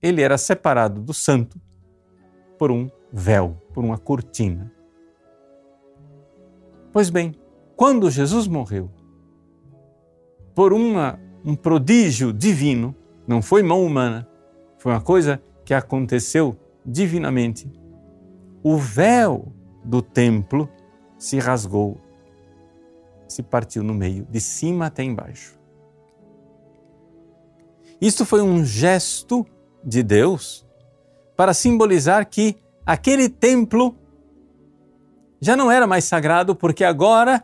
ele 0.00 0.22
era 0.22 0.38
separado 0.38 1.02
do 1.02 1.12
santo 1.12 1.60
por 2.58 2.70
um 2.70 2.90
véu, 3.12 3.60
por 3.74 3.84
uma 3.84 3.98
cortina. 3.98 4.72
Pois 6.92 7.10
bem, 7.10 7.34
quando 7.76 8.10
Jesus 8.10 8.46
morreu, 8.46 8.90
por 10.60 10.74
uma, 10.74 11.18
um 11.42 11.56
prodígio 11.56 12.34
divino, 12.34 12.94
não 13.26 13.40
foi 13.40 13.62
mão 13.62 13.82
humana, 13.82 14.28
foi 14.76 14.92
uma 14.92 15.00
coisa 15.00 15.42
que 15.64 15.72
aconteceu 15.72 16.54
divinamente, 16.84 17.72
o 18.62 18.76
véu 18.76 19.54
do 19.82 20.02
templo 20.02 20.68
se 21.18 21.38
rasgou, 21.38 21.98
se 23.26 23.42
partiu 23.42 23.82
no 23.82 23.94
meio, 23.94 24.26
de 24.30 24.38
cima 24.38 24.84
até 24.84 25.02
embaixo. 25.02 25.58
Isto 27.98 28.26
foi 28.26 28.42
um 28.42 28.62
gesto 28.62 29.46
de 29.82 30.02
Deus 30.02 30.68
para 31.38 31.54
simbolizar 31.54 32.28
que 32.28 32.58
aquele 32.84 33.30
templo 33.30 33.96
já 35.40 35.56
não 35.56 35.70
era 35.70 35.86
mais 35.86 36.04
sagrado, 36.04 36.54
porque 36.54 36.84
agora 36.84 37.42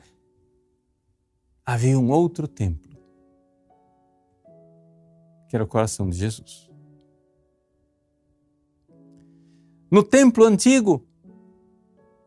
havia 1.65 1.99
um 1.99 2.11
outro 2.11 2.47
templo, 2.47 2.86
que 5.49 5.57
era 5.57 5.65
o 5.65 5.69
coração 5.69 6.09
de 6.09 6.17
Jesus. 6.17 6.71
No 9.91 10.03
templo 10.03 10.45
antigo, 10.45 11.07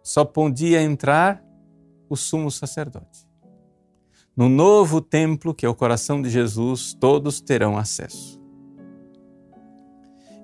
só 0.02 0.24
podia 0.24 0.82
entrar 0.82 1.44
o 2.10 2.16
sumo 2.16 2.50
sacerdote. 2.50 3.28
No 4.36 4.48
novo 4.48 5.02
templo, 5.02 5.54
que 5.54 5.66
é 5.66 5.70
o 5.70 5.76
coração 5.76 6.22
de 6.22 6.30
Jesus, 6.30 6.94
todos 6.94 7.42
terão 7.42 7.78
acesso. 7.78 8.40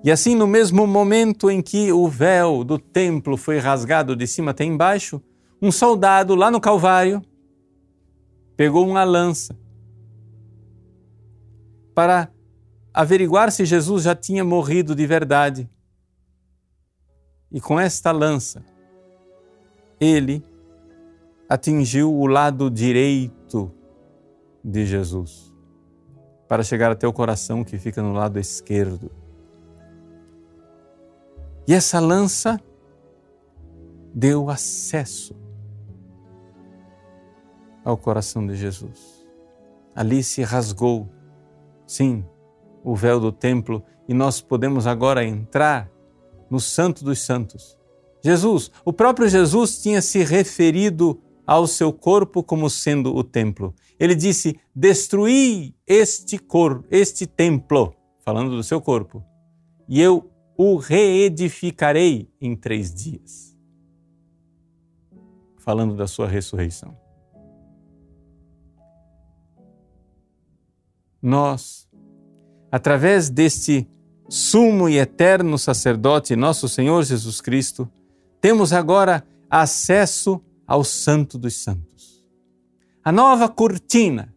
E 0.04 0.10
assim, 0.10 0.34
no 0.36 0.46
mesmo 0.46 0.86
momento 0.86 1.50
em 1.50 1.62
que 1.62 1.90
o 1.90 2.06
véu 2.06 2.62
do 2.62 2.78
templo 2.78 3.36
foi 3.36 3.58
rasgado 3.58 4.14
de 4.14 4.26
cima 4.26 4.50
até 4.50 4.64
embaixo, 4.64 5.20
um 5.60 5.72
soldado 5.72 6.34
lá 6.34 6.50
no 6.50 6.60
Calvário 6.60 7.22
pegou 8.56 8.86
uma 8.86 9.02
lança 9.02 9.58
para 11.94 12.30
averiguar 12.96 13.52
se 13.52 13.66
Jesus 13.66 14.04
já 14.04 14.16
tinha 14.16 14.42
morrido 14.42 14.94
de 14.94 15.06
verdade. 15.06 15.68
E 17.52 17.60
com 17.60 17.78
esta 17.78 18.10
lança, 18.10 18.64
ele 20.00 20.42
atingiu 21.46 22.10
o 22.10 22.26
lado 22.26 22.70
direito 22.70 23.70
de 24.64 24.86
Jesus, 24.86 25.52
para 26.48 26.62
chegar 26.62 26.90
até 26.90 27.06
o 27.06 27.12
coração 27.12 27.62
que 27.62 27.78
fica 27.78 28.02
no 28.02 28.14
lado 28.14 28.38
esquerdo. 28.38 29.12
E 31.68 31.74
essa 31.74 32.00
lança 32.00 32.58
deu 34.14 34.48
acesso 34.48 35.36
ao 37.84 37.96
coração 37.98 38.46
de 38.46 38.56
Jesus. 38.56 39.26
Ali 39.94 40.22
se 40.22 40.42
rasgou, 40.42 41.08
sim, 41.86 42.24
o 42.86 42.94
véu 42.94 43.18
do 43.18 43.32
templo 43.32 43.82
e 44.08 44.14
nós 44.14 44.40
podemos 44.40 44.86
agora 44.86 45.24
entrar 45.24 45.90
no 46.48 46.60
Santo 46.60 47.04
dos 47.04 47.18
Santos. 47.18 47.76
Jesus, 48.22 48.70
o 48.84 48.92
próprio 48.92 49.28
Jesus 49.28 49.82
tinha 49.82 50.00
se 50.00 50.22
referido 50.22 51.20
ao 51.44 51.66
seu 51.66 51.92
corpo 51.92 52.44
como 52.44 52.70
sendo 52.70 53.12
o 53.12 53.24
templo. 53.24 53.74
Ele 53.98 54.14
disse: 54.14 54.60
"Destruí 54.72 55.74
este 55.84 56.38
cor, 56.38 56.84
este 56.88 57.26
templo", 57.26 57.92
falando 58.24 58.50
do 58.56 58.62
seu 58.62 58.80
corpo, 58.80 59.24
"e 59.88 60.00
eu 60.00 60.30
o 60.56 60.76
reedificarei 60.76 62.30
em 62.40 62.54
três 62.54 62.94
dias. 62.94 63.58
Falando 65.58 65.96
da 65.96 66.06
sua 66.06 66.28
ressurreição. 66.28 66.96
Nós, 71.20 71.85
através 72.76 73.30
deste 73.30 73.88
sumo 74.28 74.86
e 74.86 74.98
eterno 74.98 75.56
sacerdote, 75.56 76.36
nosso 76.36 76.68
Senhor 76.68 77.02
Jesus 77.02 77.40
Cristo, 77.40 77.90
temos 78.38 78.70
agora 78.70 79.26
acesso 79.48 80.42
ao 80.66 80.84
Santo 80.84 81.38
dos 81.38 81.56
Santos. 81.56 82.22
A 83.02 83.10
nova 83.10 83.48
cortina 83.48 84.30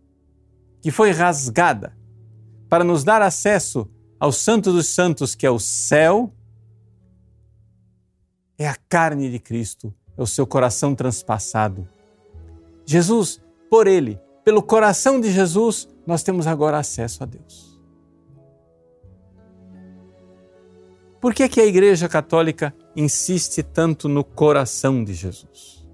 que 0.82 0.89
foi 0.89 1.12
rasgada 1.12 1.93
para 2.69 2.86
nos 2.86 3.04
dar 3.04 3.21
acesso 3.21 3.89
ao 4.17 4.32
Santo 4.32 4.71
dos 4.71 4.88
Santos, 4.88 5.36
que 5.36 5.45
é 5.45 5.52
o 5.52 5.60
céu, 5.60 6.32
é 8.58 8.69
a 8.69 8.75
carne 8.88 9.30
de 9.30 9.39
Cristo, 9.39 9.93
é 10.17 10.21
o 10.21 10.28
seu 10.28 10.47
coração 10.47 10.95
transpassado. 10.95 11.86
Jesus, 12.86 13.41
por 13.69 13.86
ele, 13.86 14.17
pelo 14.45 14.63
coração 14.63 15.19
de 15.19 15.30
Jesus, 15.30 15.89
nós 16.08 16.23
temos 16.23 16.47
agora 16.47 16.78
acesso 16.78 17.21
a 17.21 17.25
Deus. 17.25 17.68
Por 21.19 21.34
que, 21.34 21.49
que 21.49 21.60
a 21.60 21.65
Igreja 21.65 22.08
Católica 22.08 22.73
insiste 22.95 23.62
tanto 23.62 24.08
no 24.08 24.23
coração 24.23 25.03
de 25.03 25.13
Jesus? 25.13 25.86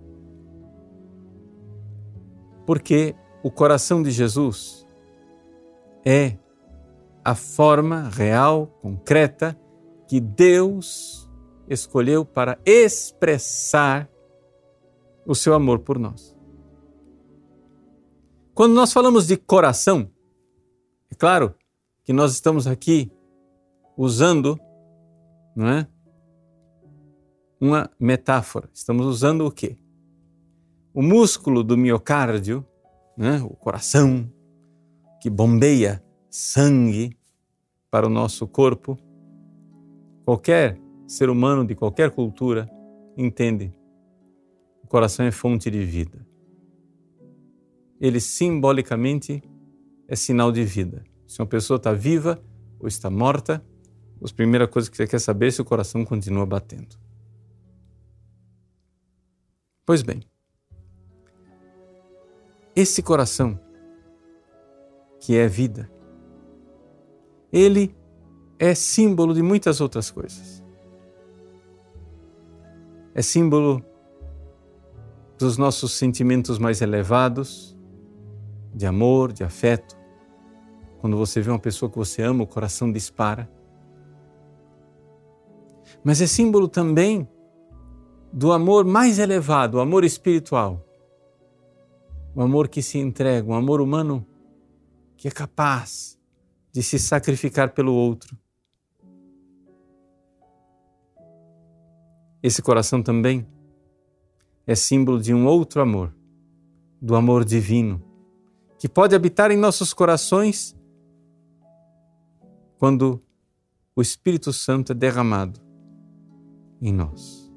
Porque 2.65 3.15
o 3.43 3.51
coração 3.51 4.03
de 4.03 4.11
Jesus 4.11 4.87
é 6.05 6.37
a 7.23 7.33
forma 7.33 8.09
real, 8.09 8.67
concreta, 8.81 9.59
que 10.07 10.19
Deus 10.19 11.27
escolheu 11.67 12.23
para 12.23 12.59
expressar 12.63 14.07
o 15.25 15.33
seu 15.33 15.55
amor 15.55 15.79
por 15.79 15.97
nós. 15.97 16.35
Quando 18.53 18.73
nós 18.73 18.93
falamos 18.93 19.25
de 19.25 19.35
coração, 19.35 20.09
é 21.11 21.15
claro 21.15 21.55
que 22.03 22.13
nós 22.13 22.31
estamos 22.31 22.67
aqui 22.67 23.11
usando, 23.97 24.59
não 25.55 25.69
é? 25.69 25.87
Uma 27.59 27.89
metáfora. 27.99 28.69
Estamos 28.73 29.05
usando 29.05 29.45
o 29.45 29.51
quê? 29.51 29.77
O 30.93 31.01
músculo 31.01 31.63
do 31.63 31.77
miocárdio, 31.77 32.65
né? 33.17 33.41
o 33.41 33.55
coração, 33.55 34.29
que 35.21 35.29
bombeia 35.29 36.03
sangue 36.29 37.17
para 37.89 38.05
o 38.05 38.09
nosso 38.09 38.47
corpo, 38.47 38.97
qualquer 40.25 40.77
ser 41.07 41.29
humano 41.29 41.65
de 41.65 41.75
qualquer 41.75 42.11
cultura 42.11 42.69
entende. 43.17 43.73
O 44.83 44.87
coração 44.87 45.25
é 45.25 45.31
fonte 45.31 45.71
de 45.71 45.83
vida. 45.83 46.25
Ele 47.99 48.19
simbolicamente 48.19 49.41
é 50.07 50.15
sinal 50.15 50.51
de 50.51 50.63
vida. 50.63 51.03
Se 51.25 51.41
uma 51.41 51.47
pessoa 51.47 51.77
está 51.77 51.93
viva 51.93 52.41
ou 52.79 52.87
está 52.87 53.09
morta, 53.09 53.65
a 54.23 54.33
primeira 54.33 54.67
coisa 54.67 54.89
que 54.89 54.97
você 54.97 55.07
quer 55.07 55.19
saber 55.19 55.47
é 55.47 55.51
se 55.51 55.61
o 55.61 55.65
coração 55.65 56.03
continua 56.05 56.45
batendo. 56.45 56.95
Pois 59.85 60.01
bem, 60.01 60.21
esse 62.75 63.03
coração, 63.03 63.59
que 65.19 65.37
é 65.37 65.47
vida, 65.47 65.89
ele 67.51 67.95
é 68.59 68.73
símbolo 68.73 69.33
de 69.33 69.41
muitas 69.41 69.79
outras 69.79 70.09
coisas. 70.09 70.63
É 73.13 73.21
símbolo 73.21 73.83
dos 75.37 75.57
nossos 75.57 75.93
sentimentos 75.93 76.57
mais 76.57 76.81
elevados, 76.81 77.77
de 78.73 78.85
amor, 78.85 79.31
de 79.31 79.43
afeto. 79.43 79.97
Quando 80.99 81.15
você 81.15 81.41
vê 81.41 81.49
uma 81.49 81.59
pessoa 81.59 81.89
que 81.89 81.97
você 81.97 82.21
ama, 82.21 82.43
o 82.43 82.47
coração 82.47 82.91
dispara. 82.91 83.49
Mas 86.05 86.21
é 86.21 86.27
símbolo 86.27 86.67
também 86.67 87.27
do 88.31 88.51
amor 88.51 88.85
mais 88.85 89.17
elevado, 89.17 89.77
o 89.77 89.79
amor 89.79 90.03
espiritual. 90.03 90.85
O 92.35 92.43
amor 92.43 92.67
que 92.67 92.79
se 92.79 92.99
entrega, 92.99 93.49
um 93.49 93.55
amor 93.55 93.81
humano 93.81 94.23
que 95.17 95.27
é 95.27 95.31
capaz 95.31 96.15
de 96.71 96.83
se 96.83 96.99
sacrificar 96.99 97.73
pelo 97.73 97.91
outro. 97.91 98.37
Esse 102.43 102.61
coração 102.61 103.01
também 103.01 103.47
é 104.67 104.75
símbolo 104.75 105.19
de 105.19 105.33
um 105.33 105.47
outro 105.47 105.81
amor, 105.81 106.13
do 107.01 107.15
amor 107.15 107.43
divino, 107.43 107.99
que 108.77 108.87
pode 108.87 109.15
habitar 109.15 109.49
em 109.49 109.57
nossos 109.57 109.91
corações 109.91 110.77
quando 112.77 113.19
o 113.95 114.03
Espírito 114.03 114.53
Santo 114.53 114.91
é 114.91 114.95
derramado 114.95 115.64
em 116.87 116.93
nós. 116.93 117.51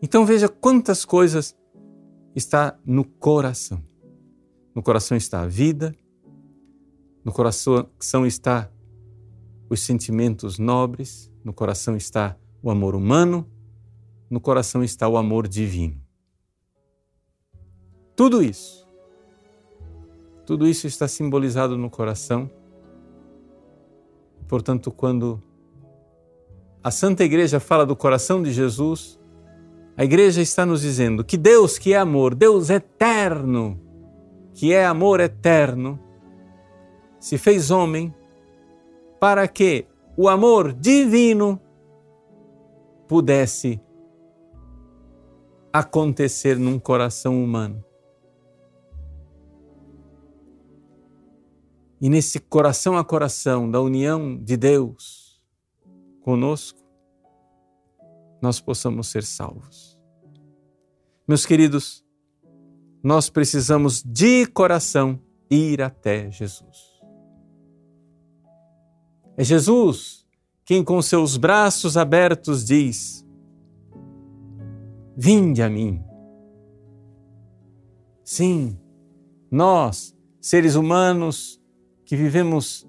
Então 0.00 0.24
veja 0.24 0.48
quantas 0.48 1.04
coisas 1.04 1.56
está 2.34 2.78
no 2.84 3.04
coração. 3.04 3.84
No 4.74 4.82
coração 4.82 5.16
está 5.16 5.42
a 5.42 5.46
vida, 5.46 5.94
no 7.24 7.32
coração 7.32 7.86
está 8.24 8.70
os 9.68 9.80
sentimentos 9.80 10.58
nobres, 10.58 11.30
no 11.44 11.52
coração 11.52 11.96
está 11.96 12.36
o 12.62 12.70
amor 12.70 12.94
humano, 12.94 13.46
no 14.30 14.40
coração 14.40 14.82
está 14.84 15.08
o 15.08 15.16
amor 15.16 15.48
divino. 15.48 16.00
Tudo 18.14 18.42
isso, 18.42 18.86
tudo 20.46 20.66
isso 20.68 20.86
está 20.86 21.08
simbolizado 21.08 21.76
no 21.76 21.90
coração. 21.90 22.48
Portanto, 24.46 24.90
quando 24.92 25.42
a 26.82 26.90
Santa 26.90 27.24
Igreja 27.24 27.60
fala 27.60 27.84
do 27.84 27.94
coração 27.94 28.42
de 28.42 28.52
Jesus, 28.52 29.20
a 29.96 30.04
Igreja 30.04 30.40
está 30.40 30.64
nos 30.64 30.80
dizendo 30.80 31.22
que 31.22 31.36
Deus, 31.36 31.76
que 31.76 31.92
é 31.92 31.98
amor, 31.98 32.34
Deus 32.34 32.70
eterno, 32.70 33.78
que 34.54 34.72
é 34.72 34.86
amor 34.86 35.20
eterno, 35.20 36.00
se 37.18 37.36
fez 37.36 37.70
homem 37.70 38.14
para 39.20 39.46
que 39.46 39.86
o 40.16 40.26
amor 40.26 40.72
divino 40.72 41.60
pudesse 43.06 43.78
acontecer 45.70 46.58
num 46.58 46.78
coração 46.78 47.44
humano. 47.44 47.84
E 52.00 52.08
nesse 52.08 52.40
coração 52.40 52.96
a 52.96 53.04
coração 53.04 53.70
da 53.70 53.82
união 53.82 54.38
de 54.42 54.56
Deus 54.56 55.19
conosco, 56.20 56.80
nós 58.40 58.60
possamos 58.60 59.08
ser 59.08 59.22
salvos. 59.22 59.98
Meus 61.26 61.46
queridos, 61.46 62.04
nós 63.02 63.30
precisamos 63.30 64.02
de 64.02 64.46
coração 64.46 65.20
ir 65.50 65.82
até 65.82 66.30
Jesus. 66.30 67.00
É 69.36 69.44
Jesus 69.44 70.20
quem, 70.64 70.84
com 70.84 71.00
seus 71.02 71.36
braços 71.36 71.96
abertos, 71.96 72.64
diz: 72.64 73.26
Vinde 75.16 75.62
a 75.62 75.68
mim. 75.68 76.02
Sim, 78.22 78.78
nós, 79.50 80.16
seres 80.40 80.76
humanos 80.76 81.60
que 82.04 82.14
vivemos 82.14 82.88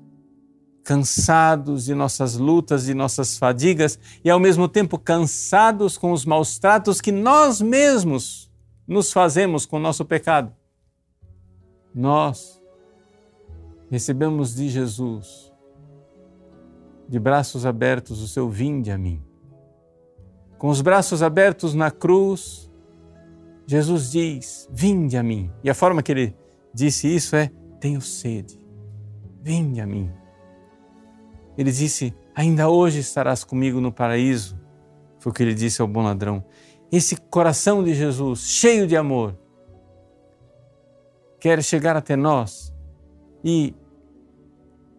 cansados 0.91 1.85
de 1.85 1.95
nossas 1.95 2.35
lutas 2.35 2.89
e 2.89 2.93
nossas 2.93 3.37
fadigas 3.37 3.97
e 4.25 4.29
ao 4.29 4.37
mesmo 4.37 4.67
tempo 4.67 4.99
cansados 4.99 5.97
com 5.97 6.11
os 6.11 6.25
maus 6.25 6.59
tratos 6.59 6.99
que 6.99 7.13
nós 7.13 7.61
mesmos 7.61 8.51
nos 8.85 9.13
fazemos 9.13 9.65
com 9.65 9.77
o 9.77 9.79
nosso 9.79 10.03
pecado. 10.03 10.53
Nós 11.95 12.61
recebemos 13.89 14.53
de 14.53 14.67
Jesus 14.67 15.49
de 17.07 17.17
braços 17.17 17.65
abertos 17.65 18.21
o 18.21 18.27
seu 18.27 18.49
vinde 18.49 18.91
a 18.91 18.97
mim. 18.97 19.23
Com 20.57 20.67
os 20.67 20.81
braços 20.81 21.23
abertos 21.23 21.73
na 21.73 21.89
cruz, 21.89 22.69
Jesus 23.65 24.11
diz: 24.11 24.67
Vinde 24.69 25.15
a 25.15 25.23
mim. 25.23 25.49
E 25.63 25.69
a 25.69 25.73
forma 25.73 26.03
que 26.03 26.11
ele 26.11 26.35
disse 26.73 27.07
isso 27.07 27.33
é: 27.33 27.49
Tenho 27.79 28.01
sede, 28.01 28.59
vinde 29.41 29.79
a 29.79 29.87
mim. 29.87 30.11
Ele 31.57 31.71
disse: 31.71 32.13
Ainda 32.35 32.69
hoje 32.69 32.99
estarás 32.99 33.43
comigo 33.43 33.79
no 33.81 33.91
paraíso. 33.91 34.59
Foi 35.19 35.31
o 35.31 35.35
que 35.35 35.43
ele 35.43 35.53
disse 35.53 35.81
ao 35.81 35.87
bom 35.87 36.01
ladrão. 36.01 36.43
Esse 36.91 37.15
coração 37.15 37.83
de 37.83 37.93
Jesus, 37.93 38.41
cheio 38.41 38.87
de 38.87 38.97
amor, 38.97 39.37
quer 41.39 41.63
chegar 41.63 41.95
até 41.95 42.15
nós 42.15 42.73
e 43.43 43.73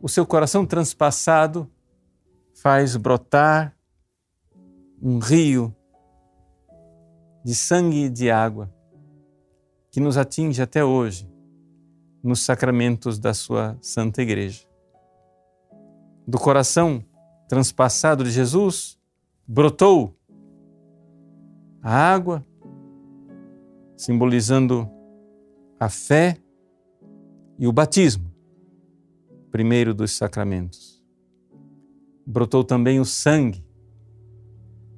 o 0.01 0.09
seu 0.09 0.27
coração 0.27 0.67
transpassado 0.67 1.71
faz 2.55 2.97
brotar 2.97 3.77
um 5.01 5.19
rio 5.19 5.75
de 7.45 7.55
sangue 7.55 8.05
e 8.05 8.11
de 8.11 8.31
água 8.31 8.73
que 9.91 10.01
nos 10.01 10.17
atinge 10.17 10.63
até 10.63 10.85
hoje 10.85 11.31
nos 12.23 12.41
sacramentos 12.41 13.19
da 13.19 13.35
sua 13.35 13.77
Santa 13.81 14.23
Igreja. 14.23 14.72
Do 16.27 16.39
coração 16.39 17.05
transpassado 17.49 18.25
de 18.25 18.31
Jesus 18.31 18.99
brotou 19.47 20.17
a 21.83 21.93
água, 21.93 22.45
simbolizando 23.97 24.89
a 25.79 25.89
fé 25.89 26.39
e 27.59 27.67
o 27.67 27.73
batismo, 27.73 28.33
primeiro 29.51 29.93
dos 29.93 30.13
sacramentos 30.13 31.03
brotou 32.27 32.63
também 32.65 33.01
o 33.01 33.05
sangue, 33.05 33.65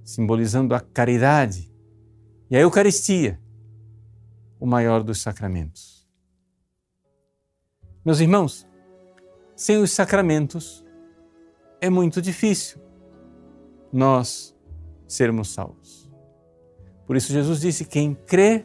simbolizando 0.05 0.75
a 0.75 0.81
caridade, 0.81 1.73
e 2.51 2.57
a 2.57 2.61
Eucaristia, 2.61 3.41
o 4.61 4.67
maior 4.67 5.03
dos 5.03 5.21
sacramentos. 5.21 6.07
Meus 8.05 8.21
irmãos, 8.21 8.67
sem 9.57 9.79
os 9.79 9.91
sacramentos 9.91 10.84
é 11.85 11.91
muito 11.91 12.21
difícil 12.21 12.81
nós 13.93 14.55
sermos 15.07 15.53
salvos. 15.53 16.11
Por 17.07 17.17
isso, 17.17 17.33
Jesus 17.33 17.61
disse: 17.61 17.85
quem 17.85 18.15
crê 18.15 18.65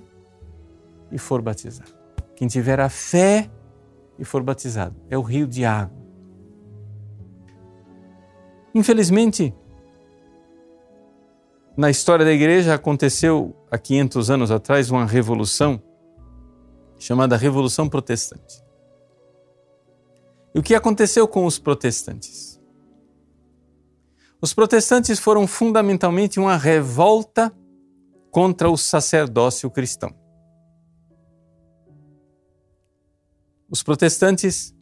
e 1.11 1.17
for 1.17 1.41
batizado, 1.41 1.93
quem 2.35 2.47
tiver 2.47 2.79
a 2.79 2.89
fé 2.89 3.49
e 4.17 4.25
for 4.25 4.41
batizado, 4.43 4.95
é 5.09 5.17
o 5.17 5.21
rio 5.21 5.47
de 5.47 5.65
água 5.65 5.99
Infelizmente, 8.73 9.53
na 11.75 11.89
história 11.89 12.23
da 12.23 12.31
igreja 12.31 12.73
aconteceu 12.73 13.55
há 13.71 13.77
500 13.77 14.29
anos 14.29 14.51
atrás 14.51 14.91
uma 14.91 15.05
revolução 15.05 15.81
chamada 16.97 17.37
Revolução 17.37 17.89
Protestante. 17.89 18.63
E 20.53 20.59
o 20.59 20.63
que 20.63 20.75
aconteceu 20.75 21.27
com 21.27 21.45
os 21.45 21.57
protestantes? 21.57 22.58
Os 24.41 24.53
protestantes 24.53 25.19
foram 25.19 25.45
fundamentalmente 25.45 26.39
uma 26.39 26.55
revolta 26.55 27.53
contra 28.31 28.69
o 28.69 28.77
sacerdócio 28.77 29.69
cristão. 29.69 30.15
Os 33.69 33.83
protestantes 33.83 34.73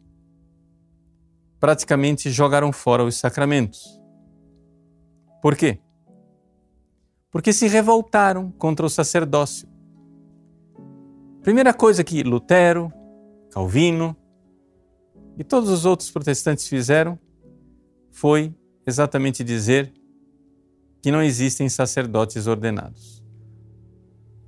praticamente 1.58 2.30
jogaram 2.30 2.72
fora 2.72 3.04
os 3.04 3.16
sacramentos. 3.16 4.00
Por 5.42 5.56
quê? 5.56 5.80
Porque 7.30 7.52
se 7.52 7.66
revoltaram 7.66 8.50
contra 8.52 8.86
o 8.86 8.88
sacerdócio. 8.88 9.68
Primeira 11.42 11.74
coisa 11.74 12.04
que 12.04 12.22
Lutero, 12.22 12.92
Calvino 13.50 14.16
e 15.36 15.44
todos 15.44 15.68
os 15.68 15.84
outros 15.84 16.10
protestantes 16.10 16.68
fizeram 16.68 17.18
foi 18.10 18.54
exatamente 18.88 19.44
dizer 19.44 19.92
que 21.02 21.10
não 21.10 21.22
existem 21.22 21.68
sacerdotes 21.68 22.46
ordenados. 22.46 23.22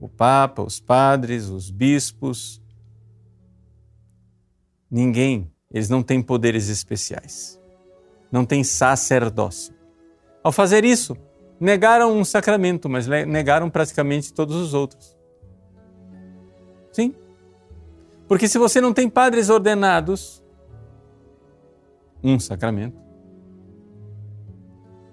O 0.00 0.09
Papa, 0.09 0.62
os 0.62 0.81
padres, 0.81 1.48
os 1.48 1.70
bispos, 1.70 2.61
ninguém 4.90 5.53
eles 5.70 5.88
não 5.88 6.03
têm 6.03 6.20
poderes 6.20 6.68
especiais, 6.68 7.61
não 8.33 8.44
têm 8.44 8.64
sacerdócio. 8.64 9.72
Ao 10.42 10.50
fazer 10.50 10.85
isso, 10.85 11.16
negaram 11.61 12.16
um 12.16 12.24
sacramento, 12.24 12.88
mas 12.88 13.07
negaram 13.07 13.70
praticamente 13.70 14.33
todos 14.33 14.57
os 14.57 14.74
outros. 14.74 15.16
Sim. 16.90 17.14
Porque 18.26 18.48
se 18.48 18.59
você 18.59 18.81
não 18.81 18.92
tem 18.92 19.09
padres 19.09 19.48
ordenados, 19.48 20.42
um 22.22 22.40
sacramento, 22.40 23.09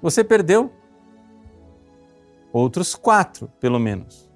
você 0.01 0.23
perdeu 0.23 0.71
outros 2.51 2.95
quatro, 2.95 3.47
pelo 3.59 3.79
menos. 3.79 4.29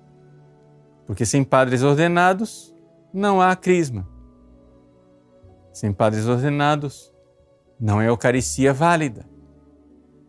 Porque 1.05 1.25
sem 1.25 1.43
padres 1.43 1.83
ordenados, 1.83 2.73
não 3.13 3.41
há 3.41 3.55
crisma. 3.55 4.07
Sem 5.73 5.93
padres 5.93 6.27
ordenados, 6.27 7.13
não 7.79 8.01
é 8.01 8.07
Eucaristia 8.07 8.73
válida. 8.73 9.27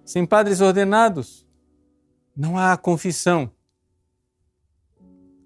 Sem 0.04 0.24
padres 0.24 0.60
ordenados, 0.60 1.46
não 2.36 2.58
há 2.58 2.76
confissão. 2.76 3.50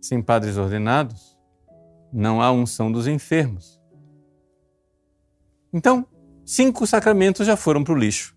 Sem 0.00 0.22
padres 0.22 0.56
ordenados, 0.56 1.36
não 2.12 2.40
há 2.40 2.52
unção 2.52 2.92
dos 2.92 3.06
enfermos. 3.06 3.80
Então, 5.72 6.06
cinco 6.44 6.86
sacramentos 6.86 7.46
já 7.46 7.56
foram 7.56 7.82
para 7.82 7.92
o 7.92 7.98
lixo. 7.98 8.35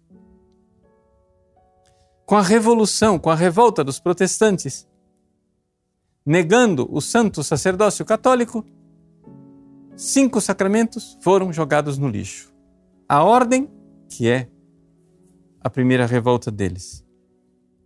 Com 2.30 2.36
a 2.36 2.44
revolução, 2.44 3.18
com 3.18 3.32
a 3.32 3.36
revolta 3.36 3.84
dos 3.84 4.00
protestantes, 4.00 4.88
negando 6.24 6.88
o 6.92 7.02
santo 7.02 7.44
sacerdócio 7.44 8.06
católico, 8.06 8.64
cinco 9.96 10.40
sacramentos 10.40 11.18
foram 11.24 11.52
jogados 11.52 11.98
no 11.98 12.08
lixo. 12.08 12.54
A 13.08 13.24
ordem, 13.24 13.68
que 14.08 14.30
é 14.30 14.48
a 15.60 15.72
primeira 15.72 16.06
revolta 16.06 16.52
deles. 16.52 17.04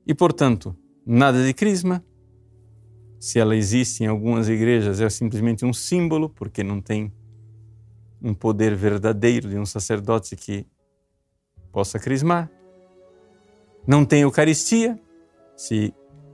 E, 0.06 0.14
portanto, 0.14 0.76
nada 1.06 1.42
de 1.46 1.54
crisma. 1.54 2.04
Se 3.22 3.40
ela 3.40 3.56
existe 3.56 4.04
em 4.04 4.08
algumas 4.08 4.50
igrejas, 4.50 5.00
é 5.00 5.10
simplesmente 5.10 5.64
um 5.64 5.72
símbolo, 5.72 6.30
porque 6.30 6.66
não 6.66 6.82
tem 6.82 7.14
um 8.22 8.34
poder 8.34 8.76
verdadeiro 8.76 9.48
de 9.48 9.58
um 9.58 9.66
sacerdote 9.66 10.36
que 10.36 10.68
possa 11.72 11.98
crismar. 11.98 12.52
Não 13.86 14.06
tem 14.06 14.22
Eucaristia. 14.22 15.00
Se 15.56 15.94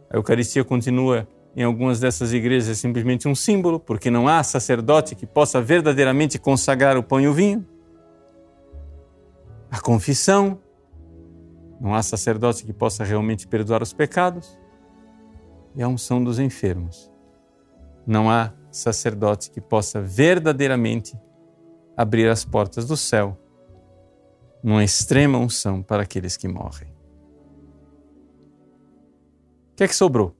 a 0.09 0.17
Eucaristia 0.17 0.63
continua 0.63 1.27
em 1.55 1.63
algumas 1.63 1.99
dessas 1.99 2.31
igrejas, 2.31 2.69
é 2.69 2.73
simplesmente 2.75 3.27
um 3.27 3.35
símbolo, 3.35 3.79
porque 3.79 4.09
não 4.09 4.27
há 4.27 4.43
sacerdote 4.43 5.15
que 5.15 5.25
possa 5.25 5.61
verdadeiramente 5.61 6.37
consagrar 6.37 6.97
o 6.97 7.03
pão 7.03 7.19
e 7.19 7.27
o 7.27 7.33
vinho. 7.33 7.65
A 9.71 9.79
confissão 9.79 10.59
não 11.79 11.93
há 11.93 12.03
sacerdote 12.03 12.65
que 12.65 12.73
possa 12.73 13.03
realmente 13.03 13.47
perdoar 13.47 13.81
os 13.81 13.93
pecados 13.93 14.57
e 15.75 15.81
a 15.81 15.87
unção 15.87 16.23
dos 16.23 16.39
enfermos. 16.39 17.11
Não 18.05 18.29
há 18.29 18.53
sacerdote 18.71 19.49
que 19.49 19.61
possa 19.61 20.01
verdadeiramente 20.01 21.17
abrir 21.95 22.29
as 22.29 22.45
portas 22.45 22.85
do 22.85 22.95
céu 22.95 23.37
numa 24.63 24.83
extrema 24.83 25.37
unção 25.37 25.81
para 25.81 26.03
aqueles 26.03 26.35
que 26.35 26.47
morrem. 26.47 26.98
O 29.79 29.81
que 29.81 29.85
é 29.85 29.87
que 29.87 29.95
sobrou? 29.95 30.35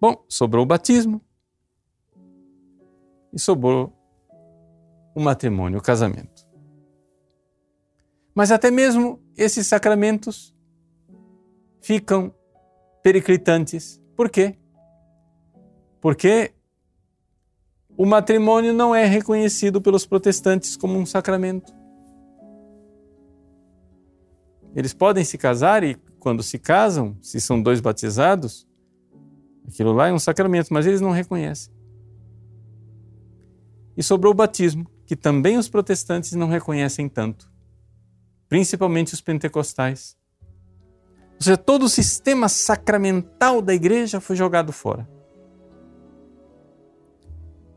Bom, 0.00 0.24
sobrou 0.26 0.64
o 0.64 0.66
batismo 0.66 1.20
e 3.30 3.38
sobrou 3.38 3.92
o 5.14 5.20
matrimônio, 5.20 5.78
o 5.78 5.82
casamento. 5.82 6.48
Mas 8.34 8.50
até 8.50 8.70
mesmo 8.70 9.22
esses 9.36 9.66
sacramentos 9.66 10.56
ficam 11.82 12.34
periclitantes. 13.02 14.02
Por 14.16 14.30
quê? 14.30 14.56
Porque 16.00 16.54
o 17.94 18.06
matrimônio 18.06 18.72
não 18.72 18.94
é 18.94 19.04
reconhecido 19.04 19.82
pelos 19.82 20.06
protestantes 20.06 20.78
como 20.78 20.98
um 20.98 21.04
sacramento. 21.04 21.74
Eles 24.74 24.94
podem 24.94 25.24
se 25.24 25.36
casar 25.36 25.84
e, 25.84 25.94
quando 26.20 26.42
se 26.42 26.58
casam, 26.58 27.16
se 27.20 27.40
são 27.40 27.60
dois 27.60 27.80
batizados, 27.80 28.68
aquilo 29.66 29.92
lá 29.92 30.06
é 30.06 30.12
um 30.12 30.18
sacramento, 30.18 30.72
mas 30.72 30.86
eles 30.86 31.00
não 31.00 31.10
reconhecem. 31.10 31.72
E 33.96 34.02
sobrou 34.02 34.32
o 34.32 34.36
batismo, 34.36 34.86
que 35.04 35.16
também 35.16 35.58
os 35.58 35.68
protestantes 35.68 36.32
não 36.32 36.46
reconhecem 36.46 37.08
tanto 37.08 37.50
principalmente 38.50 39.14
os 39.14 39.20
pentecostais. 39.20 40.18
Ou 41.36 41.42
seja, 41.44 41.56
todo 41.56 41.84
o 41.84 41.88
sistema 41.88 42.48
sacramental 42.48 43.62
da 43.62 43.72
igreja 43.72 44.20
foi 44.20 44.34
jogado 44.34 44.72
fora. 44.72 45.08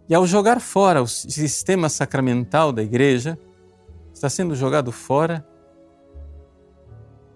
E 0.10 0.16
ao 0.16 0.26
jogar 0.26 0.60
fora 0.60 1.02
o 1.02 1.08
sistema 1.08 1.88
sacramental 1.88 2.74
da 2.74 2.82
igreja, 2.82 3.38
está 4.12 4.28
sendo 4.30 4.56
jogado 4.56 4.92
fora 4.92 5.48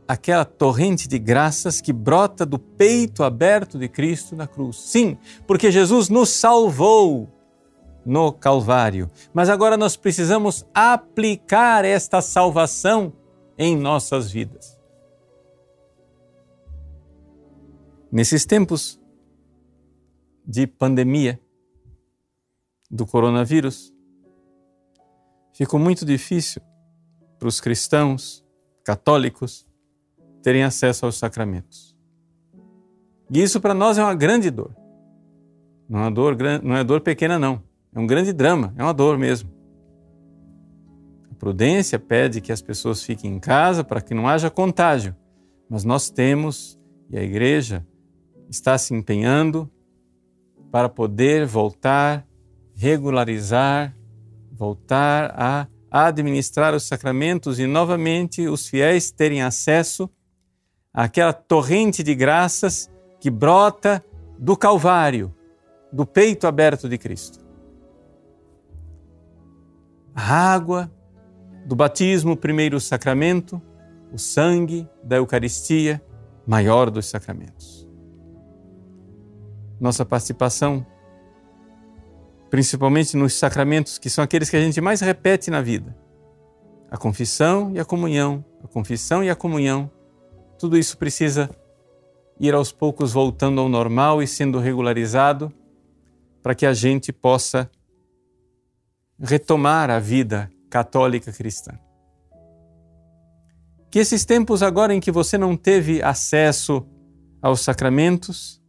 aquela 0.07 0.45
torrente 0.45 1.07
de 1.07 1.19
graças 1.19 1.81
que 1.81 1.91
brota 1.91 2.45
do 2.45 2.57
peito 2.57 3.23
aberto 3.23 3.77
de 3.77 3.89
Cristo 3.89 4.35
na 4.35 4.47
cruz. 4.47 4.77
Sim, 4.77 5.17
porque 5.45 5.71
Jesus 5.71 6.07
nos 6.07 6.29
salvou 6.29 7.29
no 8.05 8.31
Calvário. 8.31 9.11
Mas 9.33 9.49
agora 9.49 9.75
nós 9.75 9.97
precisamos 9.97 10.65
aplicar 10.73 11.83
esta 11.83 12.21
salvação 12.21 13.11
em 13.57 13.75
nossas 13.75 14.31
vidas. 14.31 14.79
Nesses 18.09 18.45
tempos 18.45 18.97
de 20.45 20.65
pandemia 20.65 21.37
do 22.89 23.05
coronavírus, 23.05 23.93
ficou 25.51 25.77
muito 25.77 26.05
difícil 26.05 26.61
para 27.37 27.49
os 27.49 27.59
cristãos 27.59 28.45
católicos 28.85 29.66
terem 30.41 30.63
acesso 30.63 31.05
aos 31.05 31.17
sacramentos. 31.17 31.95
E 33.29 33.41
isso 33.41 33.59
para 33.59 33.73
nós 33.73 33.97
é 33.97 34.03
uma 34.03 34.15
grande 34.15 34.49
dor. 34.49 34.75
Não 35.89 36.05
é 36.05 36.11
dor, 36.11 36.37
não 36.63 36.75
é 36.75 36.83
dor 36.83 37.01
pequena, 37.01 37.37
não. 37.37 37.61
É 37.93 37.99
um 37.99 38.07
grande 38.07 38.31
drama, 38.33 38.73
é 38.77 38.83
uma 38.83 38.93
dor 38.93 39.17
mesmo 39.17 39.57
prudência 41.37 41.99
pede 41.99 42.41
que 42.41 42.51
as 42.51 42.61
pessoas 42.61 43.03
fiquem 43.03 43.35
em 43.35 43.39
casa 43.39 43.83
para 43.83 44.01
que 44.01 44.13
não 44.13 44.27
haja 44.27 44.49
contágio, 44.49 45.15
mas 45.69 45.83
nós 45.83 46.09
temos, 46.09 46.79
e 47.09 47.17
a 47.17 47.23
igreja 47.23 47.85
está 48.49 48.77
se 48.77 48.93
empenhando 48.93 49.69
para 50.71 50.89
poder 50.89 51.45
voltar, 51.45 52.25
regularizar, 52.75 53.95
voltar 54.51 55.33
a 55.37 55.67
administrar 55.89 56.73
os 56.73 56.83
sacramentos 56.83 57.59
e 57.59 57.65
novamente 57.65 58.47
os 58.47 58.67
fiéis 58.67 59.11
terem 59.11 59.41
acesso 59.41 60.09
àquela 60.97 61.31
torrente 61.31 62.01
de 62.01 62.15
graças 62.15 62.89
que 63.19 63.29
brota 63.29 64.03
do 64.35 64.57
Calvário, 64.57 65.31
do 65.93 66.07
peito 66.07 66.47
aberto 66.47 66.89
de 66.89 66.97
Cristo. 66.97 67.37
A 70.15 70.53
água 70.53 70.91
do 71.67 71.75
batismo, 71.75 72.35
primeiro 72.35 72.79
sacramento, 72.79 73.61
o 74.11 74.17
sangue 74.17 74.89
da 75.03 75.17
Eucaristia, 75.17 76.01
maior 76.47 76.89
dos 76.89 77.05
sacramentos. 77.05 77.87
Nossa 79.79 80.03
participação, 80.03 80.83
principalmente 82.49 83.15
nos 83.15 83.35
sacramentos 83.35 83.99
que 83.99 84.09
são 84.09 84.23
aqueles 84.23 84.49
que 84.49 84.57
a 84.57 84.61
gente 84.61 84.81
mais 84.81 85.01
repete 85.01 85.51
na 85.51 85.61
vida, 85.61 85.95
a 86.89 86.97
confissão 86.97 87.71
e 87.75 87.79
a 87.79 87.85
comunhão, 87.85 88.43
a 88.63 88.67
confissão 88.67 89.23
e 89.23 89.29
a 89.29 89.35
comunhão, 89.35 89.91
tudo 90.57 90.77
isso 90.77 90.97
precisa 90.97 91.49
ir 92.39 92.53
aos 92.53 92.71
poucos 92.71 93.13
voltando 93.13 93.61
ao 93.61 93.69
normal 93.69 94.21
e 94.21 94.27
sendo 94.27 94.59
regularizado 94.59 95.51
para 96.41 96.55
que 96.55 96.65
a 96.65 96.73
gente 96.73 97.11
possa 97.11 97.69
retomar 99.19 99.89
a 99.89 99.99
vida 99.99 100.49
católica 100.69 101.31
cristã. 101.31 101.77
Que 103.89 103.99
esses 103.99 104.25
tempos 104.25 104.61
agora 104.61 104.93
em 104.93 104.99
que 104.99 105.11
você 105.11 105.37
não 105.37 105.55
teve 105.55 106.01
acesso 106.03 106.85
aos 107.41 107.61
sacramentos, 107.61 108.61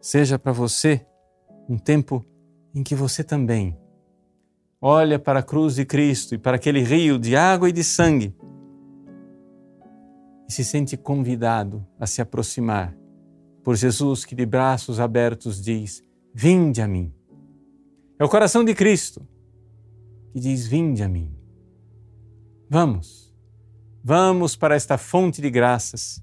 seja 0.00 0.38
para 0.38 0.52
você 0.52 1.06
um 1.68 1.78
tempo 1.78 2.24
em 2.74 2.82
que 2.82 2.94
você 2.94 3.22
também 3.22 3.78
olha 4.80 5.18
para 5.18 5.38
a 5.38 5.42
cruz 5.42 5.76
de 5.76 5.84
Cristo 5.84 6.34
e 6.34 6.38
para 6.38 6.56
aquele 6.56 6.82
rio 6.82 7.18
de 7.18 7.36
água 7.36 7.68
e 7.68 7.72
de 7.72 7.84
sangue 7.84 8.34
se 10.52 10.64
sente 10.64 10.96
convidado 10.96 11.84
a 11.98 12.06
se 12.06 12.20
aproximar 12.20 12.94
por 13.64 13.74
Jesus 13.74 14.24
que 14.24 14.34
de 14.34 14.44
braços 14.44 15.00
abertos 15.00 15.60
diz: 15.60 16.02
Vinde 16.34 16.80
a 16.82 16.86
mim. 16.86 17.12
É 18.18 18.24
o 18.24 18.28
coração 18.28 18.62
de 18.64 18.74
Cristo 18.74 19.26
que 20.32 20.38
diz: 20.38 20.66
Vinde 20.66 21.02
a 21.02 21.08
mim. 21.08 21.34
Vamos, 22.68 23.34
vamos 24.04 24.54
para 24.54 24.74
esta 24.74 24.96
fonte 24.96 25.40
de 25.40 25.50
graças 25.50 26.22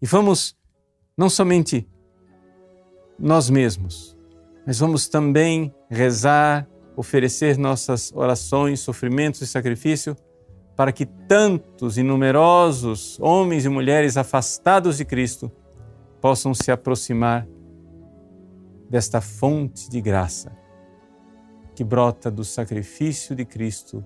e 0.00 0.06
vamos 0.06 0.56
não 1.16 1.30
somente 1.30 1.88
nós 3.18 3.48
mesmos, 3.48 4.16
mas 4.66 4.78
vamos 4.78 5.08
também 5.08 5.74
rezar, 5.88 6.68
oferecer 6.96 7.56
nossas 7.56 8.12
orações, 8.12 8.80
sofrimentos 8.80 9.40
e 9.40 9.46
sacrifício 9.46 10.16
para 10.76 10.92
que 10.92 11.06
tantos 11.06 11.96
e 11.96 12.02
numerosos 12.02 13.18
homens 13.18 13.64
e 13.64 13.68
mulheres 13.68 14.18
afastados 14.18 14.98
de 14.98 15.04
Cristo 15.06 15.50
possam 16.20 16.52
se 16.52 16.70
aproximar 16.70 17.48
desta 18.88 19.20
fonte 19.20 19.88
de 19.88 20.00
graça 20.00 20.54
que 21.74 21.82
brota 21.82 22.30
do 22.30 22.44
sacrifício 22.44 23.34
de 23.34 23.44
Cristo 23.44 24.04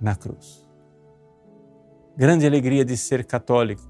na 0.00 0.16
cruz. 0.16 0.66
Grande 2.16 2.46
alegria 2.46 2.84
de 2.84 2.96
ser 2.96 3.24
católico. 3.24 3.88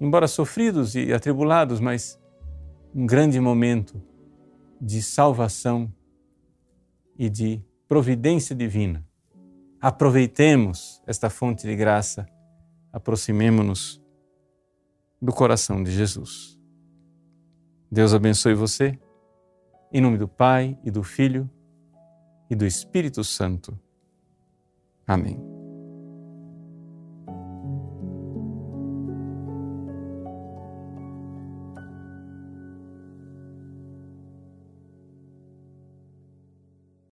Embora 0.00 0.28
sofridos 0.28 0.94
e 0.94 1.12
atribulados, 1.12 1.80
mas 1.80 2.20
um 2.94 3.06
grande 3.06 3.40
momento 3.40 4.00
de 4.80 5.02
salvação 5.02 5.92
e 7.18 7.28
de 7.28 7.62
providência 7.88 8.54
divina. 8.54 9.05
Aproveitemos 9.86 11.00
esta 11.06 11.30
fonte 11.30 11.64
de 11.64 11.76
graça, 11.76 12.26
aproximemo-nos 12.92 14.02
do 15.22 15.32
coração 15.32 15.80
de 15.80 15.92
Jesus. 15.92 16.58
Deus 17.88 18.12
abençoe 18.12 18.52
você, 18.52 18.98
em 19.92 20.00
nome 20.00 20.18
do 20.18 20.26
Pai 20.26 20.76
e 20.82 20.90
do 20.90 21.04
Filho 21.04 21.48
e 22.50 22.56
do 22.56 22.66
Espírito 22.66 23.22
Santo. 23.22 23.78
Amém. 25.06 25.55